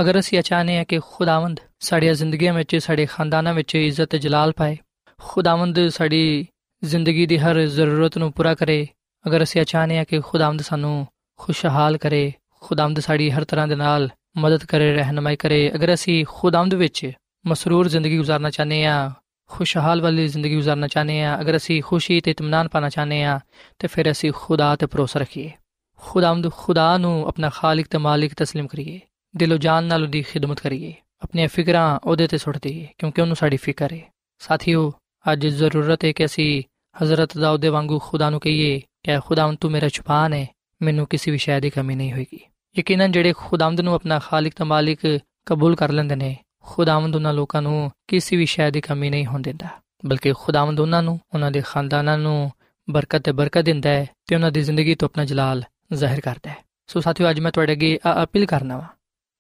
ਅਗਰ 0.01 0.19
ਅਸੀਂ 0.19 0.39
ਅਚਾਨੇ 0.39 0.79
ਆ 0.79 0.83
ਕਿ 0.83 0.99
ਖੁਦਾਵੰਦ 0.99 1.59
ਸਾਡੀਆਂ 1.79 2.13
ਜ਼ਿੰਦਗੀਆਂ 2.13 2.53
ਵਿੱਚ, 2.53 2.75
ਸਾਡੇ 2.75 3.05
ਖਾਨਦਾਨਾਂ 3.05 3.53
ਵਿੱਚ 3.53 3.75
ਇੱਜ਼ਤ 3.75 4.05
ਤੇ 4.05 4.17
ਜਲਾਲ 4.17 4.51
ਪਾਏ, 4.51 4.77
ਖੁਦਾਵੰਦ 5.21 5.87
ਸਾਡੀ 5.87 6.47
ਜ਼ਿੰਦਗੀ 6.83 7.25
ਦੀ 7.25 7.37
ਹਰ 7.37 7.59
ਜ਼ਰੂਰਤ 7.59 8.17
ਨੂੰ 8.17 8.31
ਪੂਰਾ 8.31 8.55
ਕਰੇ, 8.55 8.87
ਅਗਰ 9.27 9.43
ਅਸੀਂ 9.43 9.61
ਅਚਾਨੇ 9.61 9.99
ਆ 9.99 10.03
ਕਿ 10.03 10.19
ਖੁਦਾਵੰਦ 10.19 10.61
ਸਾਨੂੰ 10.61 11.07
ਖੁਸ਼ਹਾਲ 11.37 11.97
ਕਰੇ, 11.97 12.33
ਖੁਦਾਵੰਦ 12.61 12.99
ਸਾਡੀ 12.99 13.31
ਹਰ 13.31 13.43
ਤਰ੍ਹਾਂ 13.43 13.67
ਦੇ 13.67 13.75
ਨਾਲ 13.75 14.09
ਮਦਦ 14.37 14.65
ਕਰੇ, 14.65 14.93
ਰਹਿਨਮਾਈ 14.93 15.35
ਕਰੇ, 15.35 15.71
ਅਗਰ 15.75 15.93
ਅਸੀਂ 15.93 16.25
ਖੁਦਾਵੰਦ 16.29 16.73
ਵਿੱਚ 16.73 17.11
ਮਸਰੂਰ 17.47 17.87
ਜ਼ਿੰਦਗੀ 17.87 18.19
گزارنا 18.19 18.49
ਚਾਹਨੇ 18.49 18.85
ਆ 18.85 19.11
ਖੁਸ਼ਹਾਲ 19.51 20.01
ਵਾਲੀ 20.01 20.27
ਜ਼ਿੰਦਗੀ 20.27 20.57
گزارਨਾ 20.57 20.87
ਚਾਹਨੇ 20.87 21.23
ਆ 21.23 21.41
ਅਗਰ 21.41 21.57
ਅਸੀਂ 21.57 21.83
ਖੁਸ਼ੀ 21.83 22.21
ਤੇ 22.21 22.31
ਇਤਮਾਨਾਨ 22.31 22.67
ਪਾਣਾ 22.67 22.89
ਚਾਹਨੇ 22.89 23.23
ਆ 23.23 23.39
ਤੇ 23.79 23.87
ਫਿਰ 23.87 24.11
ਅਸੀਂ 24.11 24.31
ਖੁਦਾ 24.35 24.75
ਤੇ 24.75 24.85
ਭਰੋਸਾ 24.85 25.19
ਰੱਖੀਏ। 25.19 25.51
ਖੁਦਾਮਦ 25.97 26.51
ਖੁਦਾ 26.51 26.97
ਨੂੰ 26.97 27.27
ਆਪਣਾ 27.27 27.49
ਖਾਲਕ 27.49 27.87
ਤੇ 27.89 27.97
ਮਾਲਿਕ 27.97 28.31
تسلیم 28.31 28.67
ਕਰੀਏ। 28.67 28.99
ਦਿਲੋ 29.35 29.57
ਜਾਨ 29.57 29.83
ਨਾਲ 29.83 30.03
ਉਹਦੀ 30.03 30.21
ਖਿਦਮਤ 30.21 30.59
ਕਰੀਏ। 30.59 30.93
ਆਪਣੀਆਂ 31.23 31.47
ਫਿਕਰਾਂ 31.47 31.99
ਉਹਦੇ 32.03 32.27
ਤੇ 32.27 32.37
ਸੁੱਟ 32.37 32.57
ਦਈਏ, 32.61 32.87
ਕਿਉਂਕਿ 32.97 33.21
ਉਹਨੂੰ 33.21 33.35
ਸਾਡੀ 33.35 33.57
ਫਿਕਰ 33.57 33.93
ਹੈ 33.93 34.01
ਸਾਥੀਓ, 34.39 34.93
ਅੱਜ 35.31 35.47
ਜ਼ਰੂਰਤ 35.47 36.05
ਹੈ 36.05 36.11
ਕਿ 36.11 36.25
ਅਸੀਂ 36.25 36.63
ਹਜ਼ਰਤ 37.03 37.37
ਦਾਊਦ 37.37 37.61
ਦੇ 37.61 37.67
ਵਾਂਗੂ 37.67 37.99
ਖੁਦਾ 37.99 38.29
ਨੂੰ 38.29 38.39
ਕਹੀਏ 38.39 38.81
ਕਿ 39.03 39.19
ਖੁਦਾਵੰਦ 39.19 39.57
ਤੂੰ 39.57 39.71
ਮੇਰਾ 39.71 39.89
ਛੁਪਾਨ 39.89 40.33
ਹੈ 40.33 40.47
ਮੈਨੂੰ 40.81 41.07
ਕਿਸੇ 41.07 41.31
ਵੀ 41.31 41.37
ਸ਼ੈ 41.37 41.59
ਦੀ 41.59 41.69
ਕਮੀ 41.69 41.95
ਨਹੀਂ 41.95 42.13
ਹੋਏਗੀ। 42.13 42.39
ਯਕੀਨਨ 42.79 43.11
ਜਿਹੜੇ 43.11 43.33
ਖੁਦਾਵੰਦ 43.37 43.81
ਨੂੰ 43.81 43.93
ਆਪਣਾ 43.93 44.19
ਖਾਲਕ 44.19 44.53
ਤੇ 44.55 44.63
ਮਾਲਿਕ 44.63 45.19
ਕਬੂਲ 45.45 45.75
ਕਰ 45.75 45.91
ਲੈਂਦੇ 45.91 46.15
ਨੇ 46.15 46.37
ਖੁਦਾਵੰਦ 46.62 47.16
ਉਹਨਾਂ 47.16 47.32
ਲੋਕਾਂ 47.34 47.62
ਨੂੰ 47.62 47.90
ਕਿਸੇ 48.08 48.36
ਵੀ 48.36 48.46
ਸ਼ੈ 48.46 48.70
ਦੀ 48.70 48.80
ਕਮੀ 48.80 49.10
ਨਹੀਂ 49.10 49.26
ਹੋਣ 49.26 49.42
ਦਿੰਦਾ 49.42 49.68
ਬਲਕਿ 50.04 50.32
ਖੁਦਾਵੰਦ 50.32 50.80
ਉਹਨਾਂ 50.80 51.02
ਨੂੰ 51.02 51.18
ਉਹਨਾਂ 51.34 51.50
ਦੇ 51.50 51.60
ਖਾਨਦਾਨਾਂ 51.60 52.18
ਨੂੰ 52.18 52.50
ਬਰਕਤ 52.90 53.22
ਤੇ 53.22 53.32
ਬਰਕਤ 53.32 53.64
ਦਿੰਦਾ 53.64 53.90
ਹੈ 53.90 54.06
ਤੇ 54.26 54.34
ਉਹਨਾਂ 54.34 54.50
ਦੀ 54.50 54.62
ਜ਼ਿੰਦਗੀ 54.62 54.94
ਤੋਂ 54.94 55.08
ਆਪਣਾ 55.08 55.24
ਜਲਾਲ 55.24 55.62
ਜ਼ਾਹਿਰ 55.92 56.20
ਕਰਦਾ 56.20 56.50
ਹੈ 56.50 56.56
ਸੋ 56.86 57.00
ਸਾਥੀਓ 57.00 57.30
ਅੱਜ 57.30 57.40
ਮੈਂ 57.40 57.52
ਤੁਹਾਡੇ 57.52 57.72
ਅੱਗੇ 57.72 57.98
ਅਪੀਲ 58.22 58.46
ਕਰਨਾ 58.46 58.76
ਵਾ 58.76 58.86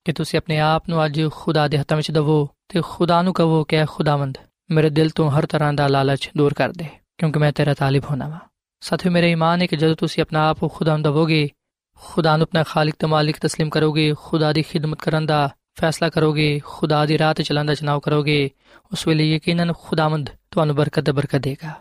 ਕਿ 0.04 0.12
ਤੁਸੀਂ 0.12 0.38
ਆਪਣੇ 0.38 0.58
ਆਪ 0.58 0.88
ਨੂੰ 0.88 1.04
ਅੱਜ 1.04 1.20
ਖੁਦਾ 1.30 1.68
ਦੇ 1.68 1.78
ਹੱਥਾਂ 1.78 1.96
ਵਿੱਚ 1.96 2.10
ਦਵੋ 2.10 2.48
ਤੇ 2.68 2.80
ਖੁਦਾ 2.84 3.22
ਨੂੰ 3.22 3.34
ਕਹੋ 3.34 3.64
ਕਿ 3.64 3.84
ਖੁਦਾਵੰਦ 3.86 4.38
ਮੇਰੇ 4.70 4.90
ਦਿਲ 4.90 5.10
ਤੋਂ 5.10 5.30
ਹਰ 5.30 5.46
ਤਰ੍ਹਾਂ 5.46 5.72
ਦਾ 5.72 5.86
ਲਾਲਚ 5.88 6.30
ਦੂਰ 6.36 6.54
ਕਰ 6.54 6.72
ਦੇ 6.72 6.84
ਕਿਉਂਕਿ 7.18 7.38
ਮੈਂ 7.38 7.52
ਤੇਰਾ 7.52 7.74
ਤਾਲਿਬ 7.74 8.04
ਹੋਣਾ 8.10 8.28
ਵਾ 8.28 8.38
ਸਾਥੀਓ 8.80 9.12
ਮੇਰੇ 9.12 9.30
ਈਮਾਨ 9.30 9.62
ਹੈ 9.62 9.66
ਕਿ 9.66 9.76
ਜਦੋਂ 9.76 9.96
ਤੁਸੀਂ 9.96 10.22
ਆਪਣਾ 10.22 10.48
ਆਪ 10.48 10.58
ਖੁਦਾ 10.72 10.96
ਨੂੰ 10.96 11.02
ਦਵੋਗੇ 11.02 11.48
ਖੁਦਾ 12.00 12.36
ਨੂੰ 12.36 12.42
ਆਪਣਾ 12.42 12.62
ਖਾਲਕ 12.62 12.94
ਤੇ 12.98 13.06
ਮਾਲਿਕ 13.06 13.36
تسلیم 13.46 13.68
ਕਰੋਗੇ 13.68 14.14
ਖੁਦਾ 14.18 14.52
ਦੀ 14.52 14.62
ਖਿਦਮਤ 14.62 14.98
ਕਰਨ 14.98 15.26
ਦਾ 15.26 15.50
ਫੈਸਲਾ 15.80 16.08
ਕਰੋਗੇ 16.08 16.60
ਖੁਦਾ 16.64 17.04
ਦੀ 17.06 17.18
ਰਾਹ 17.18 17.34
ਤੇ 17.34 17.42
ਚੱਲਣ 17.42 17.66
ਦਾ 17.66 17.74
ਚਨਾਵ 17.74 18.00
ਕਰੋਗੇ 18.00 18.38
ਉਸ 18.92 19.06
ਵੇਲੇ 19.08 19.24
ਯਕੀਨਨ 19.24 19.72
ਖੁਦਾਵੰਦ 19.72 20.30
ਤੁਹਾਨੂੰ 20.50 20.76
ਬਰਕਤ 20.76 21.04
ਤੇ 21.04 21.12
ਬਰਕਤ 21.12 21.42
ਦੇਗਾ 21.42 21.72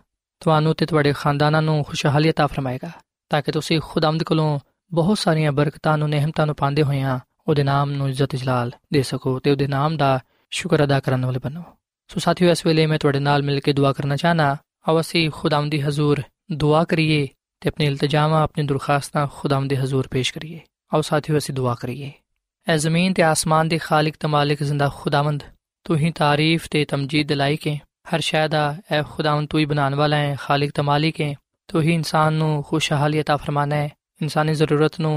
ਤੁਹਾਨੂੰ 0.42 0.74
ਤੇ 0.76 0.86
ਤੁਹਾਡੇ 0.86 1.14
ਖਾਨਦਾਨਾਂ 1.14 1.62
ਨੂੰ 1.62 1.84
ਖੁਸ਼ਹਾਲੀ 1.84 2.30
عطا 2.30 2.48
ਫਰਮਾਏਗਾ 2.48 2.92
ਤਾਂ 3.32 3.42
ਕਿ 3.42 3.52
ਤੁਸੀਂ 3.52 3.80
ਖੁਦਾਵੰਦ 3.82 4.24
ਕੋਲੋਂ 4.24 4.60
ਬਹੁਤ 4.92 5.18
ਸਾਰੀਆਂ 5.18 5.52
ਬਰਕਤਾਂ 5.52 5.98
ਨੂੰ 5.98 6.10
ਨਿਹਮਤਾਂ 6.10 6.46
ਨੂੰ 6.46 6.56
ਪਾਉਂਦੇ 6.56 6.84
ਹੋਇਆਂ 6.84 7.20
ਉਹਦੇ 7.48 7.64
ਨਾਮ 7.64 7.92
ਨੂੰ 7.92 8.10
ਇੱਜ਼ਤ 8.10 8.36
ਜਲਾਲ 8.36 8.72
ਦੇ 8.94 9.02
ਸਕੋ 9.02 9.40
ਤੇ 9.40 9.52
ਉਹਦੇ 9.52 9.68
ਨਾਮ 9.68 9.98
ਦਾ 9.98 10.20
ਸ਼ੁਕਰ 10.52 10.84
ਅਦਾ 10.84 11.00
ਕਰਨ 11.00 11.26
ਵਾਲੇ 11.26 11.40
ਬਣੋ 11.40 11.64
ਸੋ 12.10 12.20
ਸਾਥੀਓ 12.20 12.52
ਇਸ 12.52 12.66
ਵੇਲੇ 12.66 12.86
ਮੈਂ 12.86 12.98
ਤੁਹਾਡੇ 13.00 13.20
ਨਾਲ 13.20 13.44
ਮਿਲ 13.44 13.60
ਕੇ 13.60 13.74
ਦੁਆ 13.74 13.94
ਕਰਨਾ 13.94 14.16
ਚਾਹਨਾ 14.16 14.56
ਆਓ 14.88 15.00
ਅਸੀਂ 15.00 15.30
ਖੁਦਾਵੰਦ 15.32 15.72
ਦੀ 15.72 15.82
ਹਜ਼ੂਰ 15.82 16.22
ਦੁਆ 16.52 16.84
ਕਰੀਏ 16.84 17.28
ਤੇ 17.62 17.70
ਆਪਣੇ 17.70 17.86
ਇਲਤਜਾਮਾਂ 17.86 18.42
ਆਪਣੀ 18.44 18.66
ਦਰਖਾਸਤਾਂ 18.66 19.28
ਖੁਦਾਵੰਦ 19.28 19.70
ਦੇ 19.70 19.78
ਹਜ਼ੂਰ 19.78 20.08
ਪੇਸ਼ 20.08 20.34
ਕਰੀਏ 20.34 20.60
ਆਓ 20.92 21.02
ਸਾਥੀਓ 21.02 21.38
ਅਸੀਂ 21.38 21.56
ਦੁਆ 21.56 21.76
ਕਰੀਏ 21.76 22.12
اے 22.67 22.77
زمین 22.79 23.13
تے 23.17 23.23
آسمان 23.23 23.65
دے 23.71 23.79
خالق 23.87 24.15
تے 24.21 24.27
مالک 24.27 24.59
زندہ 24.71 24.89
خداوند 24.99 25.41
تو 25.87 25.95
ہی 26.01 26.11
تعریف 26.13 26.69
تے 26.73 26.85
تمجید 26.85 27.29
دلائی 27.29 27.57
ہے 27.67 27.77
ہر 28.11 28.21
شے 28.29 28.47
دا 28.53 28.65
اے 28.91 28.99
خداوند 29.11 29.47
تو 29.51 29.59
ہی 29.59 29.67
بنان 29.67 29.95
والا 30.01 30.19
ہے 30.25 30.35
خالق 30.45 30.71
تے 30.77 30.83
مالک 30.83 31.21
ہے 31.21 31.33
تو 31.69 31.79
ہی 31.79 31.95
انسان 31.95 32.35
نو 32.41 32.49
خوشحالی 32.69 33.21
عطا 33.21 33.37
فرمانا 33.37 33.77
ہے۔ 33.83 33.89
انسانی 34.23 34.55
ضرورت 34.61 34.95
نو 35.01 35.13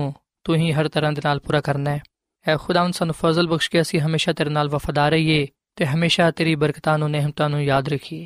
تو 0.45 0.53
ہی 0.59 0.73
ہر 0.77 0.87
طرح 0.93 1.11
دے 1.15 1.21
نال 1.23 1.39
پورا 1.45 1.59
کرنا 1.67 1.91
ہے۔ 1.95 1.99
اے 2.45 2.53
خداوند، 2.63 2.93
سانو 2.95 3.13
فضل 3.21 3.45
بخش 3.47 3.69
کے 3.69 3.79
اسی 3.79 4.01
ہمیشہ 4.01 4.31
تیرے 4.37 4.49
نال 4.49 4.67
وفادار 4.73 5.11
رہیے 5.11 5.45
تے 5.77 5.83
ہمیشہ 5.93 6.29
تیری 6.37 6.55
برکتاں 6.63 6.97
نو 6.97 7.07
نعمتاں 7.07 7.49
نو 7.49 7.59
یاد 7.71 7.85
رکھیے۔ 7.93 8.25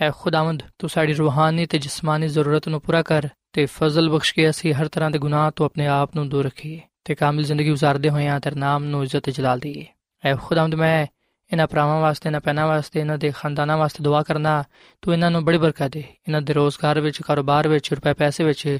اے 0.00 0.08
خداوند، 0.20 0.60
تو 0.78 0.84
ساری 0.94 1.14
روحانی 1.14 1.64
تے 1.70 1.78
جسمانی 1.84 2.28
ضرورت 2.36 2.64
نو 2.68 2.78
پورا 2.84 3.02
کر 3.10 3.22
تے 3.54 3.66
فضل 3.76 4.08
بخش 4.14 4.32
کے 4.34 4.48
اسی 4.48 4.74
ہر 4.78 4.86
طرح 4.94 5.08
دے 5.14 5.18
گناہ 5.24 5.50
تو 5.56 5.64
اپنے 5.64 5.84
آپ 6.00 6.08
نو 6.16 6.24
دور 6.32 6.44
رکھیے۔ 6.44 6.78
ਤੇ 7.04 7.14
ਕਾਮਿਲ 7.14 7.44
ਜ਼ਿੰਦਗੀ 7.44 7.70
گزارਦੇ 7.70 8.10
ਹੋਏ 8.10 8.26
ਆ, 8.26 8.38
ਤੇਰੇ 8.38 8.56
ਨਾਮ 8.56 8.84
ਨੂੰ 8.84 9.02
ਇੱਜ਼ਤ 9.02 9.20
ਤੇ 9.20 9.32
ਜਲਾਲ 9.32 9.58
ਦੇਈਏ। 9.58 9.86
ਐ 10.24 10.36
ਖੁਦਾਵੰਦ, 10.36 10.74
ਮੈਂ 10.74 11.06
ਇਹਨਾਂ 11.52 11.66
ਭਰਾਵਾਂ 11.66 12.00
ਵਾਸਤੇ, 12.00 12.28
ਇਹਨਾਂ 12.28 12.40
ਪੈਨਾ 12.40 12.66
ਵਾਸਤੇ, 12.66 13.00
ਇਹਨਾਂ 13.00 13.18
ਦੇ 13.18 13.32
ਖਾਨਦਾਨਾਂ 13.36 13.78
ਵਾਸਤੇ 13.78 14.04
ਦੁਆ 14.04 14.22
ਕਰਨਾ, 14.22 14.64
ਤੂੰ 15.02 15.14
ਇਹਨਾਂ 15.14 15.30
ਨੂੰ 15.30 15.44
ਬੜੀ 15.44 15.58
ਬਰਕਤ 15.58 15.88
ਦੇ। 15.88 16.00
ਇਹਨਾਂ 16.00 16.42
ਦੇ 16.42 16.52
ਰੋਜ਼ਗਾਰ 16.52 17.00
ਵਿੱਚ, 17.00 17.22
ਕਾਰੋਬਾਰ 17.22 17.68
ਵਿੱਚ, 17.68 17.94
ਰੁਪਏ 17.94 18.12
ਪੈਸੇ 18.12 18.44
ਵਿੱਚ 18.44 18.78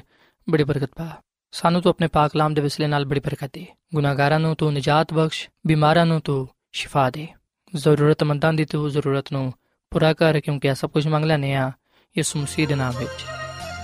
ਬੜੀ 0.49 0.63
ਬਰਕਤ 0.63 0.89
ਪਾ। 0.95 1.09
ਸਾਨੂੰ 1.51 1.81
ਤੂੰ 1.81 1.89
ਆਪਣੇ 1.89 2.07
ਪਾਕ 2.07 2.35
ਲਾਮ 2.35 2.53
ਦੇ 2.53 2.61
ਵਿਸਲੇ 2.61 2.87
ਨਾਲ 2.87 3.05
ਬੜੀ 3.05 3.19
ਬਰਕਤ 3.19 3.49
ਦੇ। 3.53 3.65
ਗੁਨਾਹਗਾਰਾਂ 3.95 4.39
ਨੂੰ 4.39 4.55
ਤੂੰ 4.55 4.73
ਨਜਾਤ 4.73 5.13
ਬਖਸ਼, 5.13 5.49
ਬਿਮਾਰਾਂ 5.67 6.05
ਨੂੰ 6.05 6.21
ਤੂੰ 6.21 6.49
ਸ਼ਿਫਾ 6.71 7.09
ਦੇ। 7.09 7.27
ਜ਼ਰੂਰਤਮੰਦਾਂ 7.75 8.53
ਦੀ 8.53 8.65
ਤੂੰ 8.65 8.89
ਜ਼ਰੂਰਤ 8.89 9.31
ਨੂੰ 9.31 9.53
ਪੂਰਾ 9.89 10.13
ਕਰ, 10.13 10.39
ਕਿਉਂਕਿ 10.39 10.67
ਇਹ 10.67 10.75
ਸਭ 10.75 10.89
ਕੁਝ 10.89 11.07
ਮੰਗ 11.07 11.25
ਲੈਨੇ 11.25 11.53
ਆ 11.53 11.71
ਯਿਸੂ 12.17 12.39
ਮਸੀਹ 12.39 12.67
ਦੇ 12.67 12.75
ਨਾਮ 12.75 12.93
ਵਿੱਚ। 12.97 13.25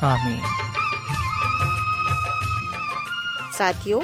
ਆਮੀਨ। 0.03 0.39
ਸਾਥਿਓ 3.51 4.03